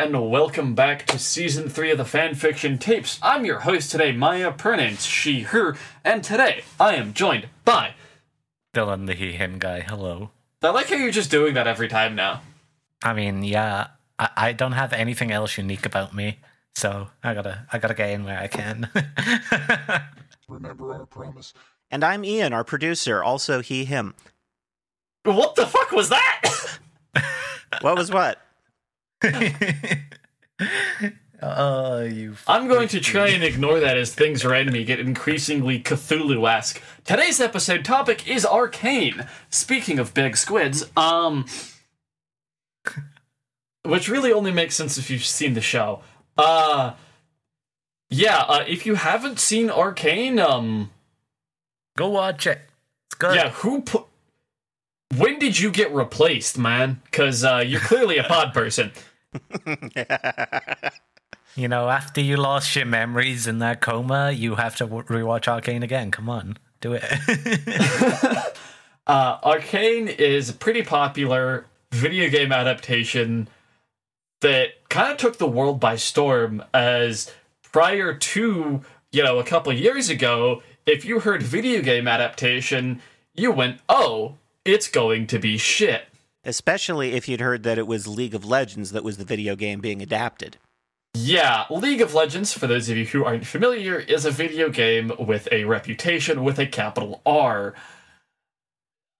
[0.00, 3.18] Hello, everyone, and welcome back to season three of the fanfiction tapes.
[3.22, 4.50] I'm your host today, Maya.
[4.50, 7.92] Pronouns she, her, and today I am joined by.
[8.74, 9.80] Dylan, the he, him guy.
[9.80, 10.30] Hello.
[10.62, 12.40] I like how you're just doing that every time now.
[13.02, 16.38] I mean, yeah, I, I don't have anything else unique about me,
[16.74, 18.88] so I gotta, I gotta get in where I can.
[20.48, 21.52] Remember our promise.
[21.90, 24.14] And I'm Ian, our producer, also he, him.
[25.24, 26.78] What the fuck was that?
[27.82, 28.40] What was what?
[31.42, 32.36] Oh, you.
[32.46, 36.80] I'm going to try and ignore that as things around me get increasingly Cthulhu esque.
[37.04, 39.26] Today's episode topic is arcane.
[39.50, 41.46] Speaking of big squids, um.
[43.84, 46.02] Which really only makes sense if you've seen the show.
[46.36, 46.94] Uh.
[48.10, 50.90] Yeah, uh, if you haven't seen Arcane, um.
[51.96, 52.60] Go watch it.
[53.06, 53.34] It's good.
[53.34, 54.06] Yeah, who put.
[55.16, 57.00] When did you get replaced, man?
[57.04, 58.92] Because uh, you're clearly a pod person.
[61.56, 65.82] You know, after you lost your memories in that coma, you have to rewatch Arcane
[65.82, 66.12] again.
[66.12, 67.02] Come on, do it.
[69.06, 73.48] Uh, Arcane is a pretty popular video game adaptation
[74.40, 76.62] that kind of took the world by storm.
[76.72, 77.32] As
[77.72, 83.02] prior to, you know, a couple years ago, if you heard video game adaptation,
[83.34, 86.04] you went, oh, it's going to be shit.
[86.44, 89.80] Especially if you'd heard that it was League of Legends that was the video game
[89.80, 90.56] being adapted.
[91.14, 95.12] Yeah, League of Legends, for those of you who aren't familiar, is a video game
[95.18, 97.74] with a reputation with a capital R.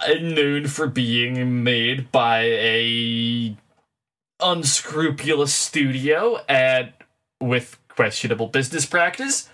[0.08, 3.56] Known for being made by a
[4.40, 6.92] unscrupulous studio and
[7.40, 9.50] with questionable business practice,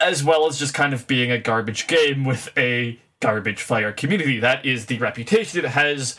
[0.00, 4.40] as well as just kind of being a garbage game with a garbage fire community.
[4.40, 6.18] That is the reputation it has,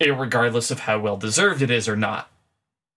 [0.00, 2.30] regardless of how well deserved it is or not.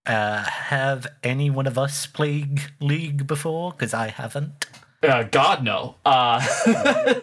[0.05, 3.71] uh, have any one of us played League before?
[3.71, 4.65] Because I haven't.
[5.01, 5.95] Uh, God, no.
[6.05, 6.41] Uh,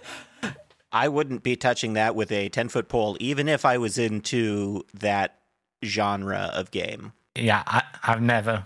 [0.93, 4.83] I wouldn't be touching that with a 10 foot pole, even if I was into
[4.95, 5.39] that
[5.85, 7.13] genre of game.
[7.37, 8.65] Yeah, I, I've never.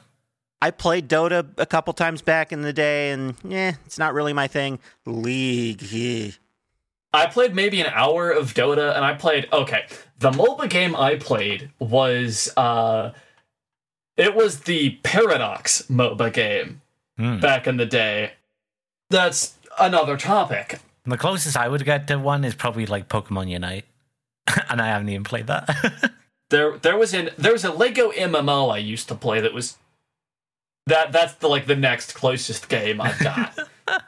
[0.63, 4.33] I played Dota a couple times back in the day, and yeah, it's not really
[4.33, 4.79] my thing.
[5.05, 6.31] League, eh.
[7.15, 9.87] I played maybe an hour of Dota, and I played okay.
[10.19, 13.13] The MOBA game I played was uh,
[14.17, 16.81] it was the Paradox MOBA game
[17.17, 17.39] Hmm.
[17.39, 18.33] back in the day.
[19.11, 20.81] That's another topic.
[21.07, 23.85] The closest I would get to one is probably like Pokemon Unite,
[24.69, 26.13] and I haven't even played that.
[26.51, 29.77] There, there was an there was a Lego MMO I used to play that was
[30.87, 33.59] that that's the like the next closest game I've got.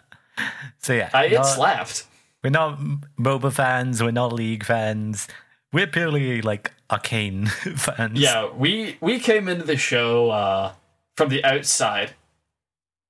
[0.79, 2.05] so yeah, I, it not- slapped.
[2.47, 2.79] We're not
[3.19, 4.01] MOBA fans.
[4.01, 5.27] We're not League fans.
[5.73, 8.21] We're purely like arcane fans.
[8.21, 10.73] Yeah, we we came into the show uh,
[11.17, 12.13] from the outside.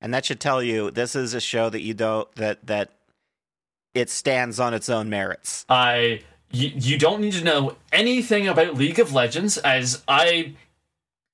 [0.01, 2.93] And that should tell you this is a show that you don't, that, that
[3.93, 5.67] it stands on its own merits.
[5.69, 10.55] I you, you don't need to know anything about League of Legends as I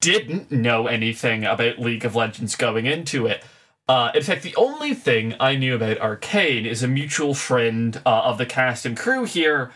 [0.00, 3.44] didn't know anything about League of Legends going into it.
[3.88, 8.22] Uh, in fact, the only thing I knew about Arcane is a mutual friend uh,
[8.24, 9.72] of the cast and crew here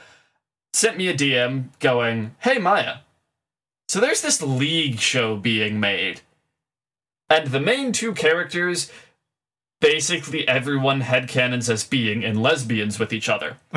[0.72, 2.98] sent me a DM going, "Hey Maya,
[3.88, 6.20] so there's this League show being made,
[7.28, 8.90] and the main two characters."
[9.78, 13.58] Basically, everyone headcanons as being in lesbians with each other.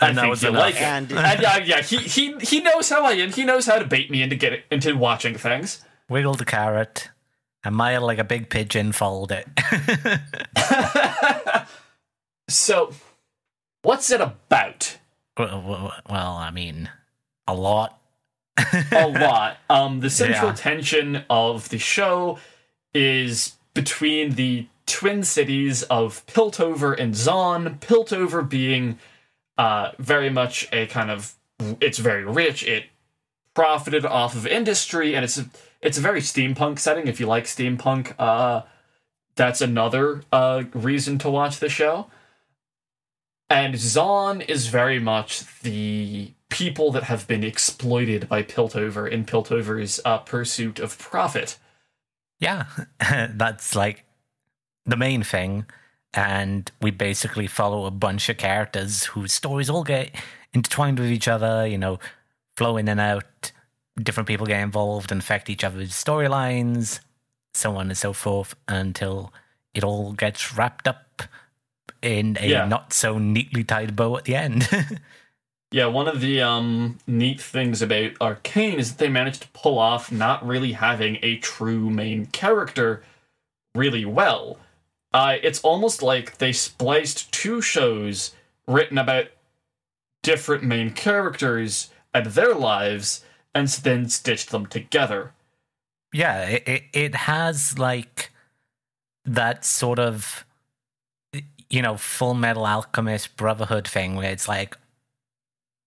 [0.00, 0.60] I And that was you enough.
[0.60, 0.82] like it.
[0.82, 3.32] And And uh, yeah, he he he knows how I am.
[3.32, 5.82] He knows how to bait me into get into watching things.
[6.10, 7.08] Wiggle the carrot,
[7.64, 9.46] and Maya, like a big pigeon, followed it.
[12.48, 12.92] So,
[13.82, 14.98] what's it about?
[15.36, 16.90] well, I mean,
[17.48, 17.98] a lot.
[18.92, 19.56] A lot.
[19.70, 20.54] Um, the central Yeah.
[20.54, 22.38] tension of the show
[22.92, 27.78] is between the twin cities of Piltover and Zaun.
[27.80, 28.98] Piltover being
[29.58, 31.34] uh, very much a kind of
[31.80, 32.62] it's very rich.
[32.62, 32.84] It
[33.54, 35.46] profited off of industry, and it's a,
[35.84, 37.06] it's a very steampunk setting.
[37.06, 38.62] If you like steampunk, uh,
[39.36, 42.06] that's another uh, reason to watch the show.
[43.50, 50.00] And Zaun is very much the people that have been exploited by Piltover in Piltover's
[50.04, 51.58] uh, pursuit of profit.
[52.40, 52.64] Yeah,
[53.34, 54.04] that's like
[54.86, 55.66] the main thing.
[56.14, 60.14] And we basically follow a bunch of characters whose stories all get
[60.54, 61.98] intertwined with each other, you know,
[62.56, 63.52] flow in and out.
[64.00, 67.00] Different people get involved and affect each other's storylines,
[67.54, 69.32] so on and so forth, until
[69.72, 71.22] it all gets wrapped up
[72.02, 72.66] in a Yeah.
[72.66, 74.68] not so neatly tied bow at the end.
[75.70, 79.76] Yeah, one of the um, neat things about Arcane is that they managed to pull
[79.80, 83.02] off not really having a true main character
[83.74, 84.60] really well.
[85.12, 88.36] Uh, it's almost like they spliced two shows
[88.68, 89.26] written about
[90.22, 95.32] different main characters and their lives and then stitched them together.
[96.12, 98.30] Yeah, it, it, it has like
[99.24, 100.44] that sort of,
[101.70, 104.76] you know, full metal alchemist brotherhood thing where it's like,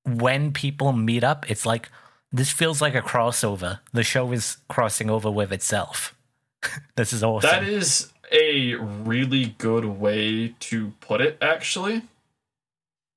[0.03, 1.89] when people meet up, it's like
[2.31, 3.79] this feels like a crossover.
[3.93, 6.15] The show is crossing over with itself.
[6.95, 7.49] this is awesome.
[7.49, 11.37] That is a really good way to put it.
[11.41, 12.03] Actually,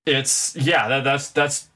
[0.06, 0.88] it's yeah.
[0.88, 1.69] That, that's that's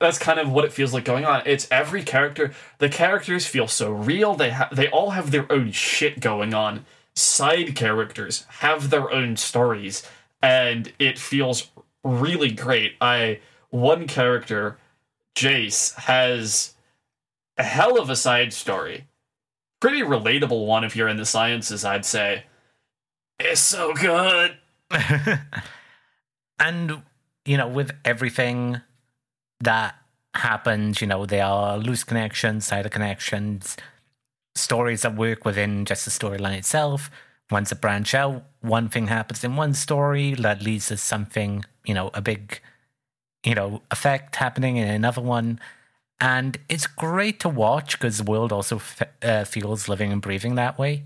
[0.00, 1.42] that's kind of what it feels like going on.
[1.44, 2.52] It's every character.
[2.78, 4.34] The characters feel so real.
[4.34, 6.86] They ha- they all have their own shit going on.
[7.14, 10.02] Side characters have their own stories,
[10.42, 11.70] and it feels
[12.02, 12.94] really great.
[13.00, 14.78] I one character,
[15.36, 16.74] Jayce, has
[17.58, 19.06] a hell of a side story.
[19.80, 22.44] Pretty relatable one if you're in the sciences, I'd say.
[23.38, 24.56] It's so good.
[26.58, 27.02] and,
[27.44, 28.82] you know, with everything
[29.60, 29.96] that
[30.34, 33.76] happens, you know, there are loose connections, side connections,
[34.54, 37.10] stories that work within just the storyline itself.
[37.50, 41.94] Once it branch out, one thing happens in one story that leads to something, you
[41.94, 42.60] know, a big
[43.44, 45.60] you know, effect happening in another one.
[46.20, 50.56] And it's great to watch because the world also f- uh, feels living and breathing
[50.56, 51.04] that way.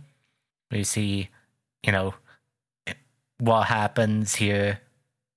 [0.70, 1.30] You see,
[1.84, 2.14] you know,
[3.38, 4.80] what happens here,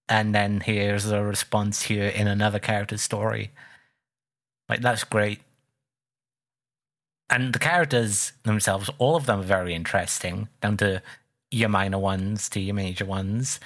[0.09, 3.51] and then here's a response here in another character's story.
[4.69, 5.42] Like, that's great.
[7.30, 11.01] And the characters themselves, all of them are very interesting, down to
[11.51, 13.59] your minor ones to your major ones.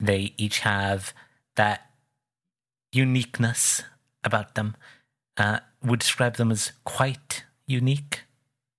[0.00, 1.12] They each have
[1.56, 1.90] that
[2.92, 3.82] uniqueness
[4.24, 4.76] about them.
[5.36, 8.24] Uh, would describe them as quite unique.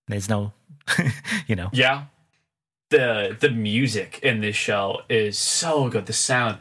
[0.07, 0.54] There's no,
[1.48, 1.69] you know.
[1.71, 2.06] Yeah,
[2.89, 6.06] the the music in this show is so good.
[6.06, 6.57] The sound.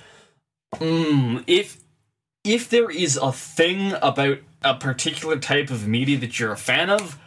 [0.75, 1.79] Mm, if
[2.45, 6.91] if there is a thing about a particular type of media that you're a fan
[6.91, 7.19] of,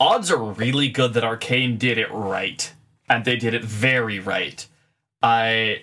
[0.00, 2.72] odds are really good that Arcane did it right,
[3.08, 4.66] and they did it very right.
[5.22, 5.82] I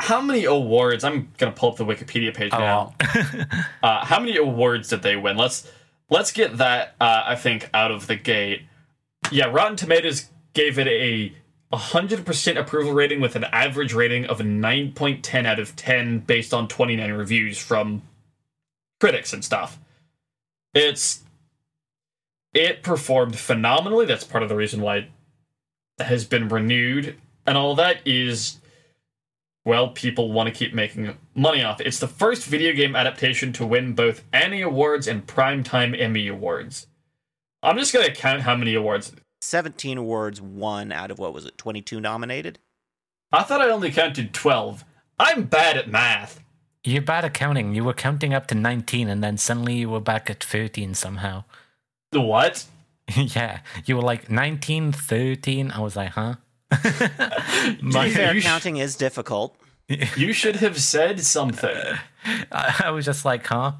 [0.00, 1.04] how many awards?
[1.04, 2.94] I'm gonna pull up the Wikipedia page Oh, now.
[3.82, 5.36] uh, how many awards did they win?
[5.36, 5.70] Let's
[6.10, 6.94] let's get that.
[7.00, 8.62] Uh, I think out of the gate.
[9.30, 11.32] Yeah, Rotten Tomatoes gave it a
[11.72, 17.12] 100% approval rating with an average rating of 9.10 out of 10 based on 29
[17.12, 18.02] reviews from
[19.00, 19.78] critics and stuff.
[20.74, 21.22] It's
[22.54, 24.04] it performed phenomenally.
[24.04, 25.08] That's part of the reason why it
[25.98, 27.16] has been renewed
[27.46, 28.58] and all that is
[29.64, 31.86] well, people want to keep making money off it.
[31.86, 36.88] It's the first video game adaptation to win both Annie Awards and Primetime Emmy Awards.
[37.62, 39.12] I'm just going to count how many awards.
[39.42, 42.58] 17 awards, one out of what was it, 22 nominated?
[43.32, 44.84] I thought I only counted 12.
[45.18, 46.40] I'm bad at math.
[46.84, 47.74] You're bad at counting.
[47.74, 51.44] You were counting up to 19 and then suddenly you were back at 13 somehow.
[52.10, 52.64] The what?
[53.16, 53.60] yeah.
[53.84, 55.70] You were like 19, 13.
[55.70, 56.34] I was like, huh?
[57.82, 59.56] My- fair, you sh- counting is difficult.
[60.16, 61.76] You should have said something.
[62.50, 63.72] I, I was just like, huh?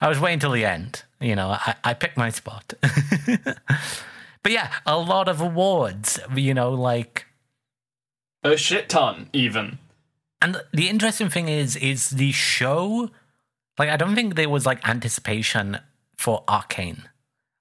[0.00, 1.02] I was waiting till the end.
[1.20, 2.72] You know, I, I picked my spot.
[4.42, 7.26] But yeah, a lot of awards, you know, like
[8.42, 9.78] A shit ton, even.
[10.42, 13.10] And the interesting thing is, is the show.
[13.78, 15.78] Like, I don't think there was like anticipation
[16.16, 17.08] for Arcane.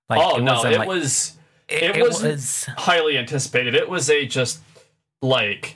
[0.09, 2.63] Like, oh, no, it like- was It, it it was- was.
[2.77, 3.75] highly anticipated.
[3.75, 4.61] It was a just
[5.21, 5.75] like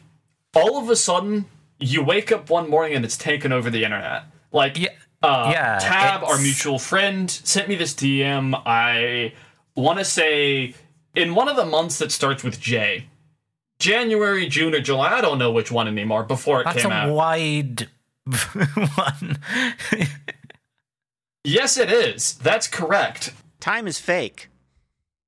[0.56, 1.46] all of a sudden
[1.80, 4.24] you wake up one morning and it's taken over the internet.
[4.54, 4.90] Like Yeah,
[5.22, 8.54] uh, yeah, Tab, our mutual friend, sent me this DM.
[8.66, 9.34] I
[9.76, 10.76] want to say
[11.16, 13.08] in one of the months that starts with J,
[13.80, 15.14] January, June, or July.
[15.14, 16.24] I don't know which one anymore.
[16.24, 17.14] Before it That's came a out.
[17.14, 17.88] wide
[18.96, 19.38] one.
[21.44, 22.36] yes, it is.
[22.36, 23.34] That's correct.
[23.60, 24.50] Time is fake.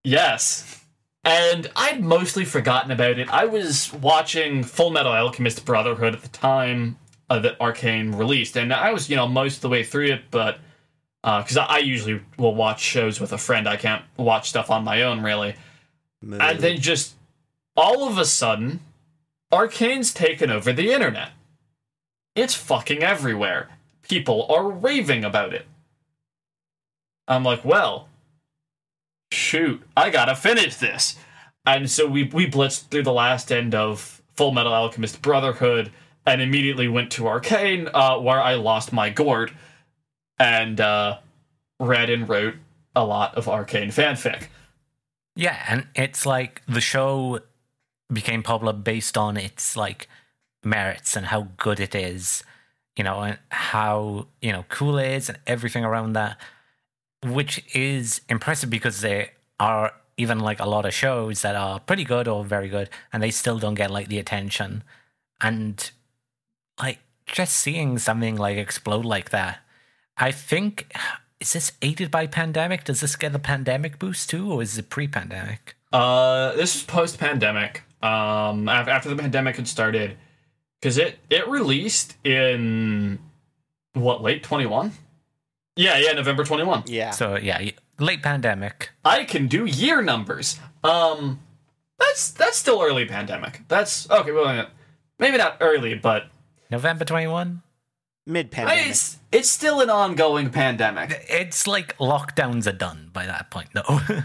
[0.03, 0.83] Yes.
[1.23, 3.29] And I'd mostly forgotten about it.
[3.33, 6.97] I was watching Full Metal Alchemist Brotherhood at the time
[7.29, 10.21] uh, that Arcane released, and I was, you know, most of the way through it,
[10.29, 10.59] but
[11.23, 14.83] because I, I usually will watch shows with a friend, I can't watch stuff on
[14.83, 15.55] my own, really.
[16.25, 16.37] Moo.
[16.39, 17.13] And then just
[17.77, 18.79] all of a sudden,
[19.51, 21.31] Arcane's taken over the internet.
[22.35, 23.69] It's fucking everywhere.
[24.01, 25.65] People are raving about it.
[27.27, 28.09] I'm like, well,
[29.31, 31.15] shoot, I gotta finish this.
[31.65, 35.91] And so we we blitzed through the last end of Full Metal Alchemist Brotherhood
[36.25, 39.51] and immediately went to Arcane, uh, where I lost my gourd.
[40.39, 41.17] and uh,
[41.79, 42.55] read and wrote
[42.95, 44.47] a lot of arcane fanfic.
[45.35, 47.39] Yeah, and it's like the show
[48.11, 50.07] became popular based on its like
[50.63, 52.43] merits and how good it is,
[52.95, 56.37] you know, and how, you know, cool it is and everything around that,
[57.23, 62.05] which is impressive because there are even like a lot of shows that are pretty
[62.05, 64.83] good or very good and they still don't get like the attention.
[65.41, 65.91] And
[66.81, 69.59] like just seeing something like explode like that,
[70.17, 70.93] I think
[71.39, 72.83] is this aided by pandemic?
[72.83, 75.75] Does this get a pandemic boost too, or is it pre-pandemic?
[75.91, 77.83] Uh, this is post-pandemic.
[78.01, 80.17] Um, after the pandemic had started,
[80.79, 83.17] because it it released in
[83.93, 84.91] what late twenty one.
[85.75, 86.83] Yeah, yeah, November twenty one.
[86.85, 87.11] Yeah.
[87.11, 88.91] So yeah, late pandemic.
[89.03, 90.59] I can do year numbers.
[90.83, 91.39] Um,
[91.97, 93.61] that's that's still early pandemic.
[93.67, 94.31] That's okay.
[94.31, 94.67] Well,
[95.17, 96.29] maybe not early, but
[96.69, 97.61] November 21?
[98.27, 98.87] Mid pandemic.
[98.87, 101.25] it's it's still an ongoing pandemic.
[101.29, 103.99] It's like lockdowns are done by that point, though.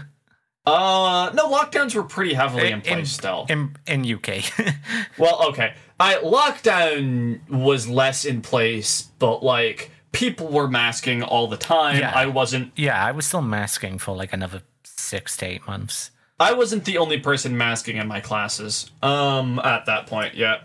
[0.63, 3.47] Uh, no, lockdowns were pretty heavily in place still.
[3.49, 4.43] In, in UK.
[5.17, 5.73] Well, okay.
[5.99, 11.97] I lockdown was less in place, but like people were masking all the time.
[11.97, 12.11] Yeah.
[12.13, 16.11] I wasn't yeah, I was still masking for like another six to eight months.
[16.39, 18.91] I wasn't the only person masking in my classes.
[19.01, 20.61] Um at that point, yeah.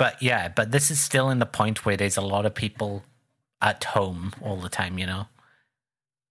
[0.00, 3.04] But yeah, but this is still in the point where there's a lot of people
[3.60, 5.26] at home all the time, you know?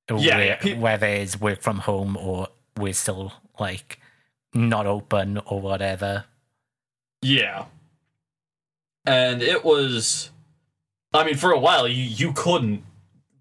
[0.09, 3.99] Yeah, where, yeah, pe- where there's work from home or we're still like
[4.55, 6.25] not open or whatever.
[7.21, 7.65] Yeah.
[9.05, 10.31] And it was
[11.13, 12.81] I mean, for a while you you couldn't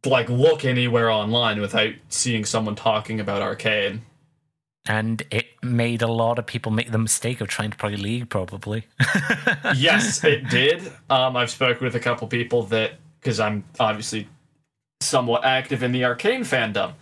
[0.04, 4.02] like look anywhere online without seeing someone talking about Arcane.
[4.84, 8.28] And it made a lot of people make the mistake of trying to play League,
[8.28, 8.86] probably.
[9.76, 10.92] yes, it did.
[11.10, 14.28] Um, I've spoken with a couple people that because I'm obviously
[15.00, 16.92] somewhat active in the arcane fandom.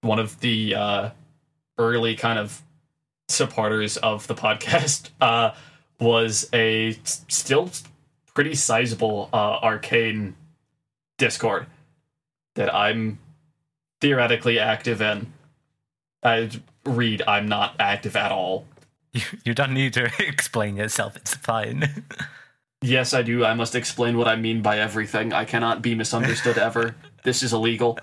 [0.00, 1.10] One of the uh,
[1.78, 2.62] early kind of
[3.28, 5.54] supporters of the podcast uh,
[6.00, 7.70] was a still
[8.34, 10.34] pretty sizable uh, arcane
[11.18, 11.66] Discord
[12.54, 13.18] that I'm
[14.00, 15.32] theoretically active in.
[16.22, 16.50] I
[16.84, 18.66] read I'm not active at all.
[19.12, 22.04] you, you don't need to explain yourself, it's fine.
[22.82, 23.44] Yes, I do.
[23.44, 25.32] I must explain what I mean by everything.
[25.32, 26.96] I cannot be misunderstood ever.
[27.22, 27.96] This is illegal.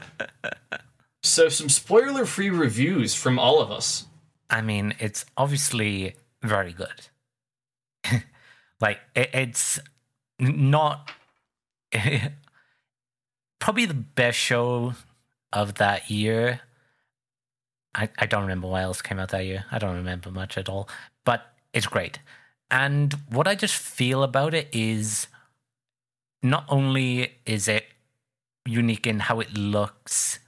[1.21, 4.05] So, some spoiler free reviews from all of us.
[4.49, 7.07] I mean, it's obviously very good.
[8.79, 9.79] like, it, it's
[10.39, 11.11] not
[13.59, 14.93] probably the best show
[15.51, 16.61] of that year.
[17.95, 19.65] I, I don't remember what else came out that year.
[19.71, 20.87] I don't remember much at all,
[21.25, 22.19] but it's great.
[22.71, 25.27] And what I just feel about it is
[26.43, 27.85] not only is it
[28.65, 30.39] unique in how it looks,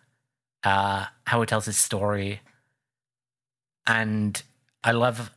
[0.63, 2.41] uh, how it tells its story,
[3.88, 4.41] and
[4.83, 5.31] I love,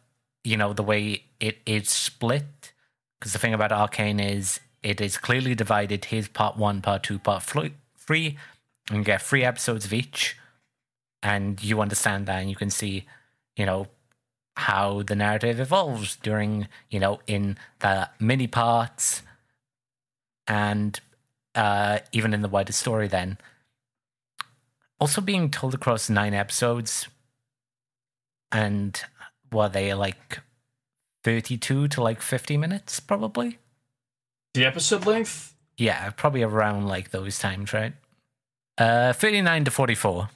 [0.44, 2.73] you know, the way it is split.
[3.18, 6.04] Because the thing about Arcane is it is clearly divided.
[6.04, 8.37] Here's part one, part two, part three,
[8.90, 10.37] and you get three episodes of each,
[11.25, 13.07] and you understand that, and you can see,
[13.57, 13.88] you know,
[14.57, 19.23] how the narrative evolves during, you know, in the mini parts,
[20.47, 21.00] and
[21.57, 23.09] uh, even in the wider story.
[23.09, 23.38] Then,
[25.00, 27.09] also being told across nine episodes
[28.52, 29.02] and
[29.50, 30.40] what they like
[31.25, 33.59] 32 to like 50 minutes probably
[34.54, 35.54] The episode length?
[35.76, 37.95] yeah probably around like those times right
[38.78, 40.28] uh 39 to 44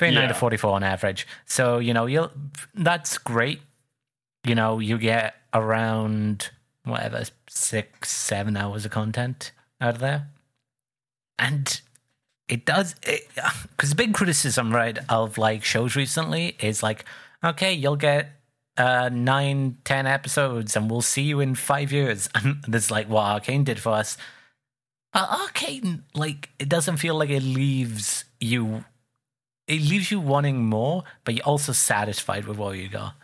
[0.00, 0.38] yeah 39 to Yeah.
[0.38, 1.26] 44 on average.
[1.46, 2.30] So you know you'll
[2.74, 3.60] that's great.
[4.44, 6.50] You know you get around
[6.84, 10.28] whatever six seven hours of content out of there.
[11.38, 11.80] And
[12.48, 17.04] it does because the big criticism right of like shows recently is like
[17.42, 18.32] okay you'll get
[18.76, 22.28] uh nine ten episodes and we'll see you in five years.
[22.34, 24.16] And there's like what arcane did for us.
[25.12, 28.84] But arcane like it doesn't feel like it leaves you
[29.66, 33.14] it leaves you wanting more but you're also satisfied with what you got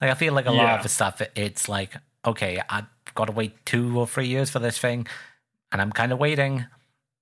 [0.00, 3.32] like i feel like a lot of the stuff it's like okay i've got to
[3.32, 5.06] wait two or three years for this thing
[5.72, 6.66] and i'm kind of waiting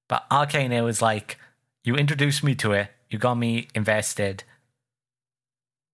[0.08, 1.38] but Arcane, it was like
[1.84, 4.44] you introduced me to it, you got me invested,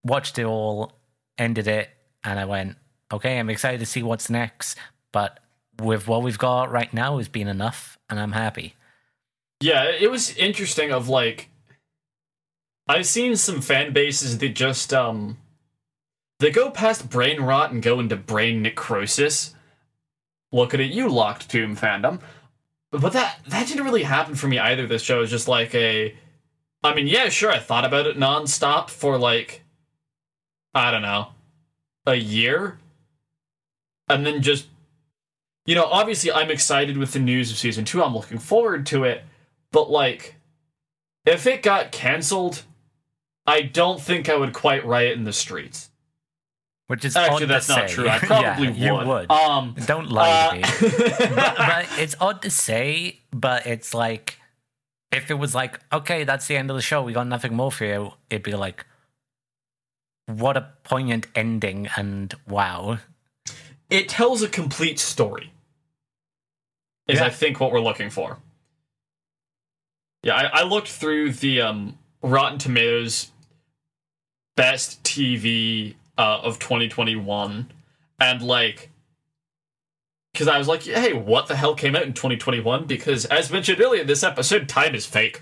[0.05, 0.93] watched it all,
[1.39, 1.91] ended it,
[2.25, 2.77] and I went,
[3.13, 4.79] okay, I'm excited to see what's next.
[5.13, 5.41] But
[5.81, 8.75] with what we've got right now has been enough, and I'm happy.
[9.61, 11.49] Yeah, it was interesting of like
[12.93, 15.39] I've seen some fan bases that just um
[16.41, 19.55] they go past brain rot and go into brain necrosis.
[20.53, 22.21] Looking at it, you, Locked Tomb fandom.
[22.91, 24.87] but that that didn't really happen for me either.
[24.87, 26.15] This show is just like a,
[26.85, 29.63] I mean, yeah, sure, I thought about it nonstop for like,
[30.75, 31.29] I don't know,
[32.05, 32.79] a year,
[34.07, 34.67] and then just,
[35.65, 38.03] you know, obviously I'm excited with the news of season two.
[38.03, 39.25] I'm looking forward to it,
[39.71, 40.35] but like,
[41.25, 42.65] if it got canceled,
[43.47, 45.91] I don't think I would quite riot in the streets.
[46.89, 47.95] Which is Actually, that's not say.
[47.95, 48.09] true.
[48.09, 49.05] I probably yeah, would.
[49.05, 49.31] You would.
[49.31, 50.63] Um, Don't lie to me.
[50.63, 54.39] uh, but, but it's odd to say, but it's like
[55.13, 57.71] if it was like, okay, that's the end of the show, we got nothing more
[57.71, 58.87] for you, it'd be like,
[60.27, 62.99] what a poignant ending, and wow.
[63.91, 65.53] it tells a complete story.
[67.07, 67.27] Is Yeah.
[67.27, 68.39] I think what we're looking for.
[70.23, 73.32] Yeah, I, I looked through the um, Rotten Tomatoes
[74.57, 77.71] best TV uh, of 2021,
[78.21, 78.91] and like,
[80.33, 82.87] because I was like, hey, what the hell came out in 2021?
[82.87, 85.41] Because as mentioned earlier in this episode, time is fake.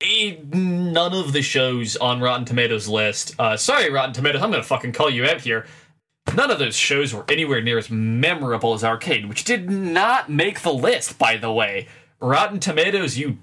[0.00, 3.34] None of the shows on Rotten Tomatoes list.
[3.38, 5.66] Uh, sorry, Rotten Tomatoes, I'm gonna fucking call you out here.
[6.34, 10.60] None of those shows were anywhere near as memorable as Arcane, which did not make
[10.60, 11.88] the list, by the way.
[12.20, 13.38] Rotten Tomatoes, you.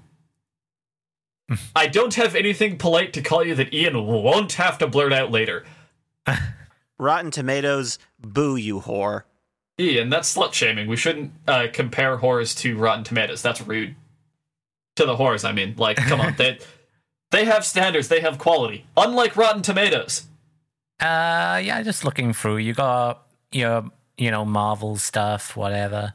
[1.74, 5.30] I don't have anything polite to call you that Ian won't have to blurt out
[5.30, 5.64] later.
[6.98, 9.22] Rotten Tomatoes, boo you whore.
[9.78, 10.88] Ian, that's slut shaming.
[10.88, 13.42] We shouldn't uh, compare horrors to Rotten Tomatoes.
[13.42, 13.94] That's rude.
[14.96, 15.74] To the horrors, I mean.
[15.76, 16.34] Like, come on.
[16.36, 16.58] They,
[17.32, 18.86] they have standards, they have quality.
[18.96, 20.22] Unlike Rotten Tomatoes.
[21.00, 22.58] Uh, yeah, just looking through.
[22.58, 26.14] You got your, you know, Marvel stuff, whatever,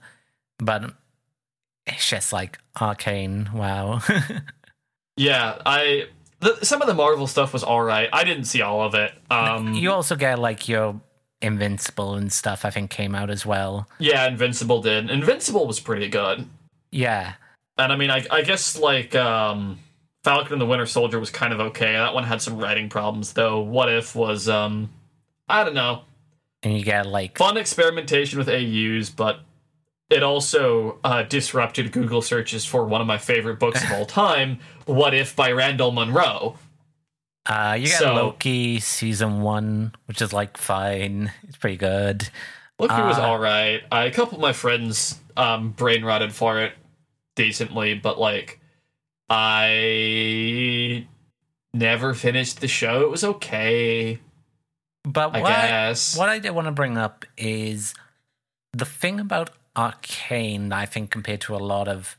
[0.58, 0.96] but
[1.86, 3.50] it's just like arcane.
[3.54, 4.02] Wow.
[5.22, 6.08] Yeah, I.
[6.40, 8.10] The, some of the Marvel stuff was alright.
[8.12, 9.14] I didn't see all of it.
[9.30, 11.00] Um, you also get like your
[11.44, 12.66] Invincible and stuff.
[12.66, 13.88] I think came out as well.
[14.00, 15.12] Yeah, Invincible did.
[15.12, 16.48] Invincible was pretty good.
[16.92, 17.34] Yeah,
[17.78, 19.78] And I mean, I, I guess like um,
[20.24, 21.94] Falcon and the Winter Soldier was kind of okay.
[21.94, 23.62] That one had some writing problems though.
[23.62, 24.90] What if was um,
[25.48, 26.02] I don't know,
[26.64, 29.40] and you get like fun experimentation with AUs, but
[30.12, 34.60] it also uh, disrupted Google searches for one of my favorite books of all time,
[34.86, 36.58] What If by Randall Munroe.
[37.46, 41.32] Uh, you get So- Loki season one, which is like fine.
[41.44, 42.30] It's pretty good.
[42.80, 43.82] Loki was Uh, all right.
[43.92, 46.74] I, a couple of my friends um, brain rotted for it
[47.36, 48.60] decently, but like
[49.30, 51.08] I
[51.74, 53.02] never finished the show.
[53.02, 54.20] It was okay,
[55.04, 56.18] But I what I, guess.
[56.18, 57.94] what I did want to bring up is
[58.74, 60.72] the thing about Arcane.
[60.74, 62.18] I think compared to a lot of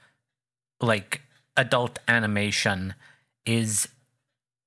[0.80, 1.22] like
[1.56, 2.94] adult animation
[3.44, 3.88] is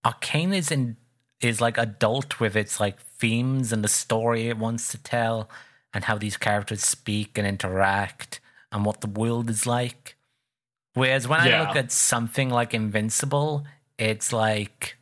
[0.05, 0.97] Arcane is in
[1.41, 5.49] is like adult with its like themes and the story it wants to tell
[5.93, 8.39] and how these characters speak and interact
[8.71, 10.15] and what the world is like.
[10.93, 13.65] Whereas when I look at something like Invincible,
[13.97, 14.97] it's like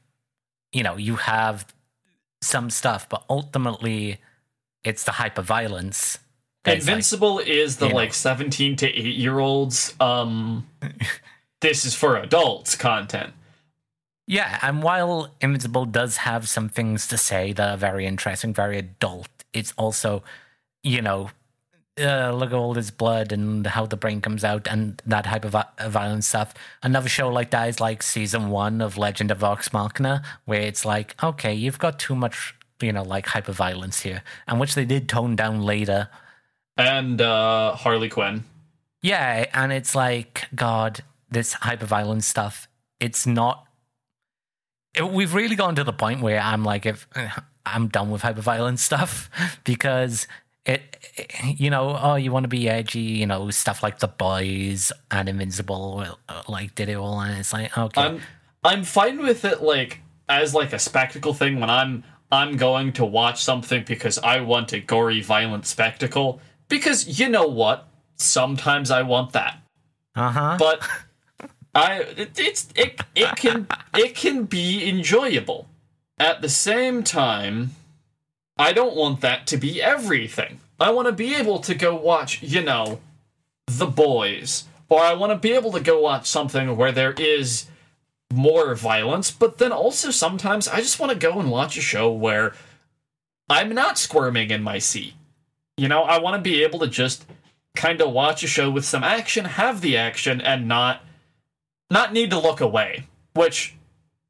[0.71, 1.73] you know, you have
[2.41, 4.19] some stuff, but ultimately
[4.83, 6.17] it's the hyperviolence.
[6.17, 6.32] that
[6.65, 7.95] is, like- Invincible is the you know.
[7.97, 9.93] like seventeen to eight year olds.
[9.99, 10.67] Um,
[11.61, 13.33] this is for adults content.
[14.25, 18.77] Yeah, and while Invincible does have some things to say that are very interesting, very
[18.77, 20.23] adult, it's also,
[20.81, 21.29] you know,
[21.99, 25.43] uh, look at all this blood and how the brain comes out and that type
[25.43, 26.53] of vi- violent stuff.
[26.81, 30.85] Another show like that is like season one of Legend of Vox Machina, where it's
[30.85, 34.85] like, okay, you've got too much, you know, like hyper violence here, and which they
[34.85, 36.07] did tone down later.
[36.77, 38.43] And uh, Harley Quinn.
[39.01, 42.67] Yeah, and it's like, God, this hyperviolence stuff,
[42.99, 43.67] it's not.
[44.95, 47.07] it- we've really gone to the point where I'm like, if
[47.65, 49.29] I'm done with hyperviolence stuff
[49.63, 50.27] because
[50.65, 50.81] it,
[51.15, 54.91] it- you know, oh, you want to be edgy, you know, stuff like The Boys
[55.11, 58.21] and Invincible, like did it all, and it's like, okay, I'm
[58.63, 63.05] I'm fine with it like as like a spectacle thing when I'm I'm going to
[63.05, 67.87] watch something because I want a gory violent spectacle because you know what?
[68.15, 69.59] Sometimes I want that.
[70.15, 70.87] Uh huh, but
[71.75, 75.67] I it, it's it it can it can be enjoyable.
[76.19, 77.71] At the same time
[78.57, 80.59] I don't want that to be everything.
[80.79, 82.99] I want to be able to go watch you know
[83.67, 84.65] the boys.
[84.89, 87.65] Or I want to be able to go watch something where there is
[88.31, 92.11] more violence, but then also sometimes I just want to go and watch a show
[92.11, 92.53] where
[93.49, 95.13] I'm not squirming in my seat.
[95.77, 97.25] You know, I want to be able to just
[97.75, 101.01] kind of watch a show with some action, have the action, and not
[101.89, 103.07] not need to look away.
[103.33, 103.75] Which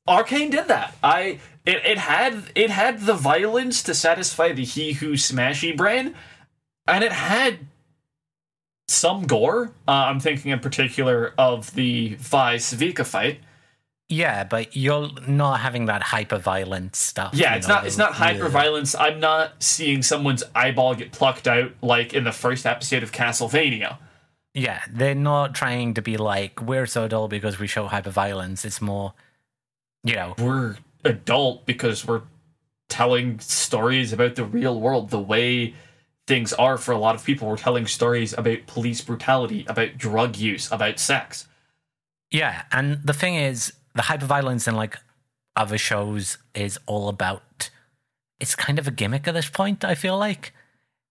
[0.08, 0.96] Arcane did that.
[1.04, 6.16] I it, it had it had the violence to satisfy the he who smashy brain,
[6.88, 7.60] and it had
[8.88, 9.74] some gore.
[9.88, 13.40] Uh, I'm thinking in particular of the Vi Sevika fight.
[14.14, 17.34] Yeah, but you're not having that hyper violent stuff.
[17.34, 18.94] Yeah, it's know, not it's not hyper violence.
[18.94, 23.98] I'm not seeing someone's eyeball get plucked out like in the first episode of Castlevania.
[24.54, 28.64] Yeah, they're not trying to be like we're so dull because we show hyper violence.
[28.66, 29.14] It's more,
[30.04, 32.22] you know, We're adult because we're
[32.90, 35.74] telling stories about the real world, the way
[36.28, 37.48] things are for a lot of people.
[37.50, 41.48] We're telling stories about police brutality, about drug use, about sex.
[42.30, 42.64] yeah.
[42.72, 44.98] And the thing is, the hyper violence in like
[45.56, 47.70] other shows is all about.
[48.40, 49.84] It's kind of a gimmick at this point.
[49.86, 50.54] I feel like.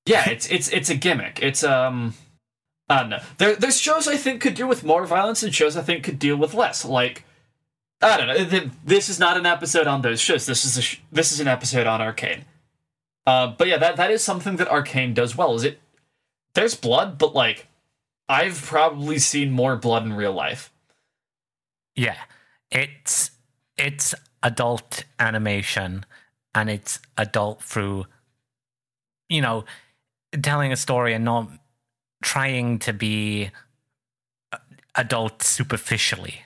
[0.07, 1.41] Yeah, it's it's it's a gimmick.
[1.43, 2.15] It's um
[2.89, 3.23] I don't know.
[3.39, 6.19] There there's shows I think could do with more violence and shows I think could
[6.19, 6.85] deal with less.
[6.85, 7.25] Like
[8.03, 8.71] I don't know.
[8.85, 10.45] This is not an episode on those shows.
[10.47, 12.45] This is a sh- this is an episode on Arcane.
[13.25, 15.55] Uh, but yeah, that that is something that Arcane does well.
[15.55, 15.79] Is it?
[16.55, 17.69] There's blood, but like,
[18.29, 20.73] I've probably seen more blood in real life.
[21.95, 22.17] Yeah,
[22.73, 23.31] it's
[23.77, 26.05] it's adult animation,
[26.55, 28.07] and it's adult through,
[29.29, 29.65] you know,
[30.43, 31.49] telling a story and not
[32.23, 33.51] trying to be
[34.53, 34.59] uh,
[34.95, 36.43] adult superficially.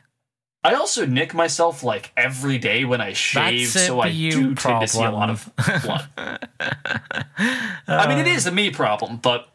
[0.64, 4.88] I also nick myself like every day when I shave, so I do tend to
[4.88, 5.48] see a lot of
[5.84, 6.08] blood.
[7.86, 9.48] I mean, it is a me problem, but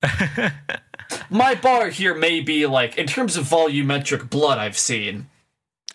[1.30, 5.28] my bar here may be like in terms of volumetric blood I've seen.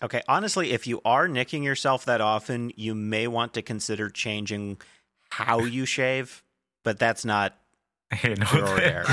[0.02, 4.78] Okay, honestly, if you are nicking yourself that often, you may want to consider changing
[5.30, 6.42] how you shave,
[6.84, 7.56] but that's not
[8.22, 9.04] you know, here there.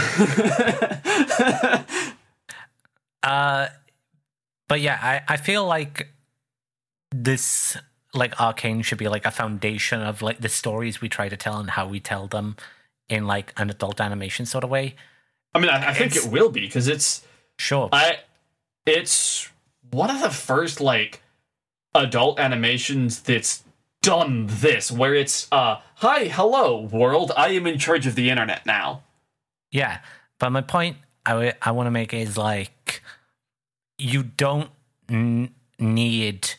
[3.23, 3.67] Uh,
[4.67, 6.09] but yeah, I, I feel like
[7.11, 7.75] this
[8.13, 11.59] like arcane should be like a foundation of like the stories we try to tell
[11.59, 12.55] and how we tell them
[13.09, 14.95] in like an adult animation sort of way.
[15.55, 17.25] I mean, I, I think It's- it will be because it's
[17.57, 17.89] Sure.
[17.91, 18.19] I
[18.85, 19.49] it's
[19.95, 21.21] one of the first like
[21.93, 23.63] adult animations that's
[24.01, 28.65] done this where it's uh hi hello world I am in charge of the internet
[28.65, 29.01] now.
[29.71, 29.99] Yeah,
[30.39, 33.01] but my point I, w- I want to make is like
[33.97, 34.69] you don't
[35.09, 36.49] n- need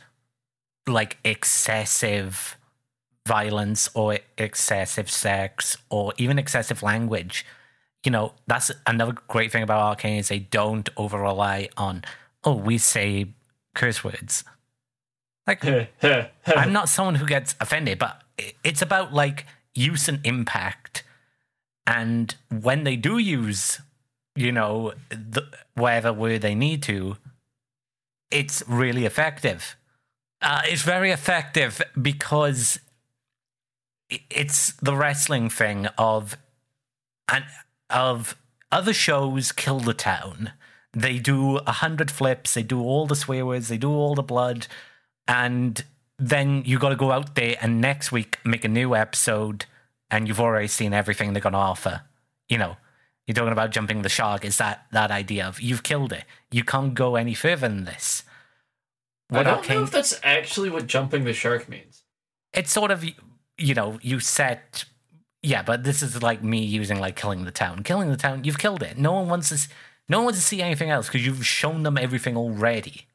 [0.88, 2.56] like excessive
[3.26, 7.44] violence or excessive sex or even excessive language.
[8.02, 12.02] You know, that's another great thing about Arcane is they don't over rely on
[12.46, 13.26] oh we say
[13.74, 14.44] curse words.
[15.46, 15.62] Like
[16.46, 18.22] I'm not someone who gets offended, but
[18.64, 21.02] it's about like use and impact.
[21.86, 23.80] And when they do use,
[24.34, 25.42] you know, the,
[25.74, 27.16] whatever word they need to,
[28.30, 29.76] it's really effective.
[30.42, 32.80] Uh, it's very effective because
[34.30, 36.36] it's the wrestling thing of
[37.28, 37.44] and
[37.90, 38.36] of
[38.70, 40.52] other shows kill the town.
[40.96, 44.22] They do a hundred flips, they do all the swear words, they do all the
[44.22, 44.66] blood,
[45.28, 45.84] and
[46.18, 49.66] then you got to go out there and next week make a new episode,
[50.10, 52.02] and you've already seen everything they're gonna offer.
[52.48, 52.76] You know,
[53.26, 54.44] you're talking about jumping the shark.
[54.44, 56.24] Is that that idea of you've killed it?
[56.50, 58.22] You can't go any further than this.
[59.30, 62.04] I don't know if that's actually what jumping the shark means.
[62.54, 63.04] it's sort of
[63.58, 64.84] you know you set
[65.42, 68.58] yeah but this is like me using like killing the town killing the town you've
[68.58, 69.68] killed it no one wants to s-
[70.08, 73.06] no one wants to see anything else because you've shown them everything already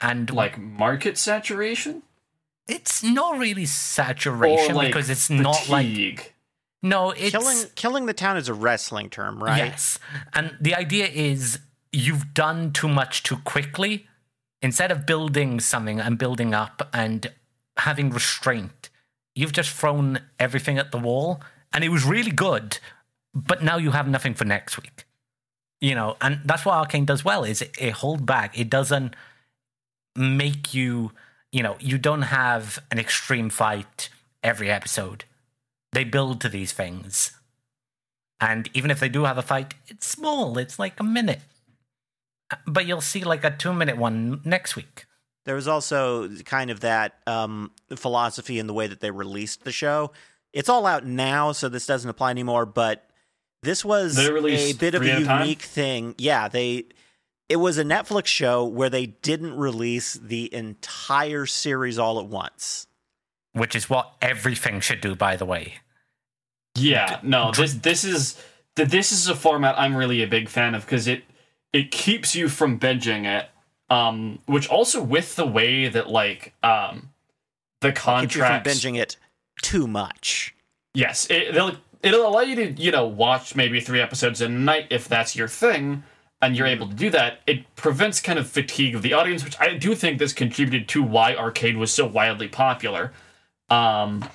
[0.00, 2.02] and like Like market saturation?
[2.68, 6.34] it's not really saturation or like because it's not like
[6.82, 9.56] no it's killing killing the town is a wrestling term, right?
[9.58, 9.98] Yes.
[10.34, 11.58] And the idea is
[11.92, 14.06] you've done too much too quickly.
[14.60, 17.30] Instead of building something and building up and
[17.78, 18.90] having restraint,
[19.34, 21.40] you've just thrown everything at the wall.
[21.72, 22.78] And it was really good,
[23.34, 25.04] but now you have nothing for next week.
[25.80, 28.58] You know, and that's what Arcane does well is it, it hold back.
[28.58, 29.14] It doesn't
[30.16, 31.12] make you,
[31.52, 34.08] you know, you don't have an extreme fight
[34.42, 35.24] every episode.
[35.92, 37.32] They build to these things.
[38.40, 40.58] And even if they do have a fight, it's small.
[40.58, 41.40] It's like a minute.
[42.66, 45.06] But you'll see like a two minute one next week.
[45.44, 49.72] There was also kind of that um, philosophy in the way that they released the
[49.72, 50.12] show.
[50.52, 52.66] It's all out now, so this doesn't apply anymore.
[52.66, 53.07] But
[53.62, 55.42] this was They a bit of a at time?
[55.42, 56.14] unique thing.
[56.18, 56.84] Yeah, they.
[57.48, 62.86] It was a Netflix show where they didn't release the entire series all at once.
[63.54, 65.74] Which is what everything should do, by the way.
[66.76, 68.40] Yeah, no, this this is
[68.76, 71.24] this is a format I'm really a big fan of because it
[71.72, 73.48] it keeps you from binging it.
[73.90, 77.10] Um, which also with the way that like um
[77.80, 79.16] the Keep you from contracts binging it
[79.62, 80.54] too much.
[80.94, 84.86] Yes, it, they'll it'll allow you to you know watch maybe three episodes a night
[84.90, 86.02] if that's your thing
[86.40, 87.40] and you're able to do that.
[87.48, 91.02] It prevents kind of fatigue of the audience which i do think this contributed to
[91.02, 93.12] why arcane was so wildly popular.
[93.70, 94.28] Um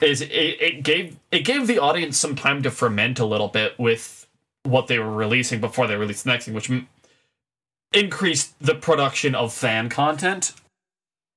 [0.00, 3.78] is it, it gave it gave the audience some time to ferment a little bit
[3.78, 4.26] with
[4.62, 6.88] what they were releasing before they released the next thing which m-
[7.92, 10.52] increased the production of fan content.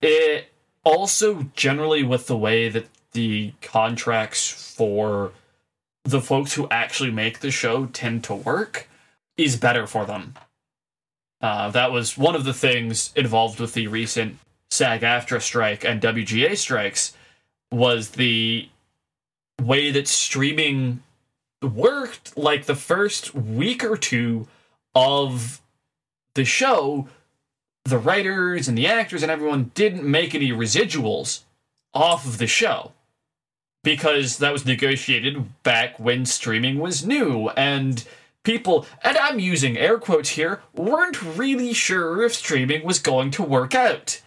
[0.02, 0.48] It
[0.84, 5.32] also generally with the way that the contracts for
[6.04, 8.88] the folks who actually make the show tend to work
[9.38, 10.36] is better for them.
[11.42, 14.38] Uh, that was one of the things involved with the recent
[14.70, 17.14] SAG-AFTRA strike and WGA strikes
[17.72, 18.70] was the
[19.62, 21.02] way that streaming
[21.62, 22.38] worked.
[22.38, 24.48] Like the first week or two
[24.94, 25.62] of
[26.36, 27.08] the show,
[27.86, 31.42] the writers and the actors and everyone didn't make any residuals
[31.94, 32.92] off of the show
[33.84, 38.06] because that was negotiated back when streaming was new and
[38.44, 43.44] people and I'm using air quotes here weren't really sure if streaming was going to
[43.44, 44.22] work out.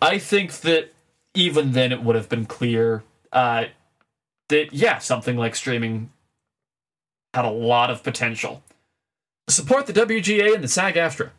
[0.00, 0.92] I think that
[1.34, 3.02] even then it would have been clear
[3.32, 3.66] uh,
[4.48, 6.10] that yeah, something like streaming
[7.32, 8.62] had a lot of potential.
[9.48, 11.30] Support the WGA and the SAG-AFTRA.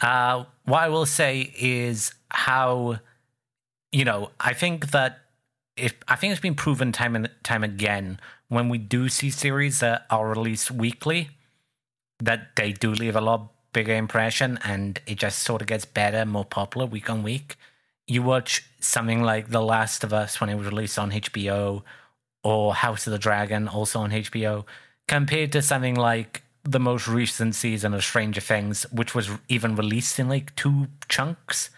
[0.00, 2.98] Uh, what I will say is how,
[3.90, 5.20] you know, I think that
[6.08, 10.06] I think it's been proven time and time again when we do see series that
[10.10, 11.30] are released weekly,
[12.20, 16.24] that they do leave a lot bigger impression and it just sort of gets better,
[16.24, 17.56] more popular week on week.
[18.06, 21.82] You watch something like The Last of Us when it was released on HBO
[22.42, 24.64] or House of the Dragon also on HBO,
[25.06, 30.18] compared to something like the most recent season of Stranger Things, which was even released
[30.18, 31.70] in like two chunks.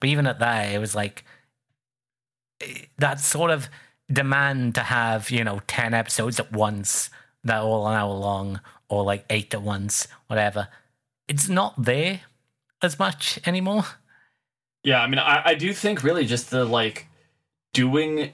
[0.00, 1.24] But even at that, it was like
[2.98, 3.68] that sort of
[4.10, 7.10] demand to have, you know, 10 episodes at once
[7.44, 10.68] that all an hour long or like eight at once, whatever.
[11.28, 12.22] It's not there
[12.82, 13.84] as much anymore.
[14.82, 17.06] Yeah, I mean, I, I do think really just the like
[17.72, 18.32] doing.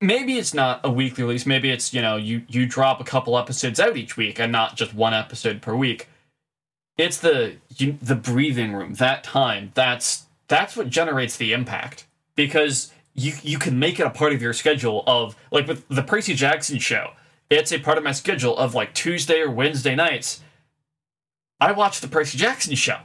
[0.00, 1.46] Maybe it's not a weekly release.
[1.46, 4.76] Maybe it's you know you you drop a couple episodes out each week and not
[4.76, 6.08] just one episode per week.
[6.98, 9.72] It's the you, the breathing room that time.
[9.74, 14.40] That's that's what generates the impact because you you can make it a part of
[14.40, 17.12] your schedule of like with the Percy Jackson show.
[17.50, 20.42] It's a part of my schedule of like Tuesday or Wednesday nights.
[21.60, 22.98] I watch the Percy Jackson show.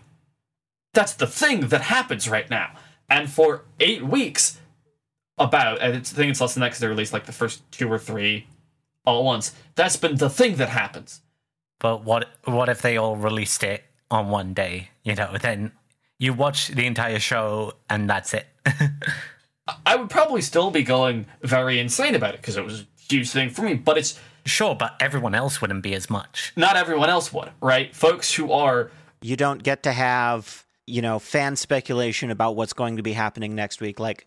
[0.94, 2.76] That's the thing that happens right now.
[3.10, 4.60] And for eight weeks,
[5.38, 7.98] about I think it's less than that because they released like the first two or
[7.98, 8.48] three
[9.06, 9.54] all at once.
[9.76, 11.22] That's been the thing that happens.
[11.80, 14.90] But what what if they all released it on one day?
[15.04, 15.72] You know, then
[16.20, 18.48] you watch the entire show and that's it.
[19.86, 23.30] I would probably still be going very insane about it because it was a huge
[23.30, 23.76] thing for me.
[23.76, 26.54] But it's sure, but everyone else wouldn't be as much.
[26.56, 27.96] not everyone else would, right?
[27.96, 32.98] Folks who are You don't get to have, you know, fan speculation about what's going
[32.98, 34.00] to be happening next week.
[34.00, 34.26] Like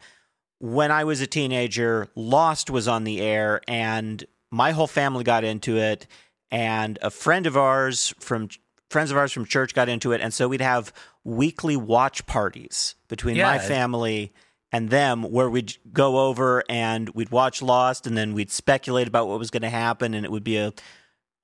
[0.60, 5.44] when I was a teenager, Lost was on the air and my whole family got
[5.44, 6.06] into it
[6.50, 8.48] and a friend of ours from
[8.94, 10.92] friends of ours from church got into it and so we'd have
[11.24, 14.32] weekly watch parties between my family
[14.74, 19.28] and them where we'd go over and we'd watch Lost and then we'd speculate about
[19.28, 20.72] what was going to happen and it would be a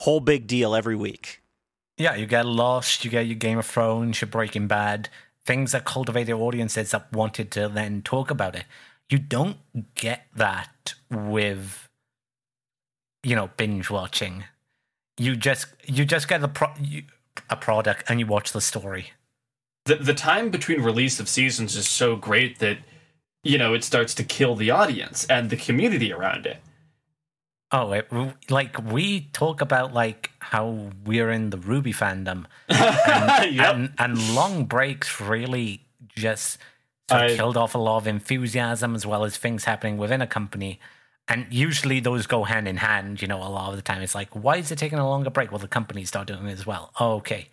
[0.00, 1.40] whole big deal every week.
[1.96, 5.08] Yeah, you get Lost, you get your Game of Thrones, your Breaking Bad,
[5.44, 8.64] things that cultivated audiences that wanted to then talk about it.
[9.08, 9.58] You don't
[9.94, 11.88] get that with,
[13.22, 14.44] you know, binge watching.
[15.18, 17.02] You just you just get the pro- you,
[17.48, 19.12] a product and you watch the story.
[19.86, 22.78] the the time between release of seasons is so great that
[23.42, 26.58] you know it starts to kill the audience and the community around it.
[27.72, 28.10] Oh, it,
[28.50, 33.74] like we talk about like how we're in the RWBY fandom, and, Yep.
[33.74, 36.58] and, and long breaks really just
[37.08, 40.20] sort of I- killed off a lot of enthusiasm as well as things happening within
[40.20, 40.80] a company.
[41.30, 43.22] And usually those go hand in hand.
[43.22, 45.30] You know, a lot of the time it's like, why is it taking a longer
[45.30, 45.52] break?
[45.52, 46.90] Well, the company start doing it as well.
[46.98, 47.48] Oh, okay.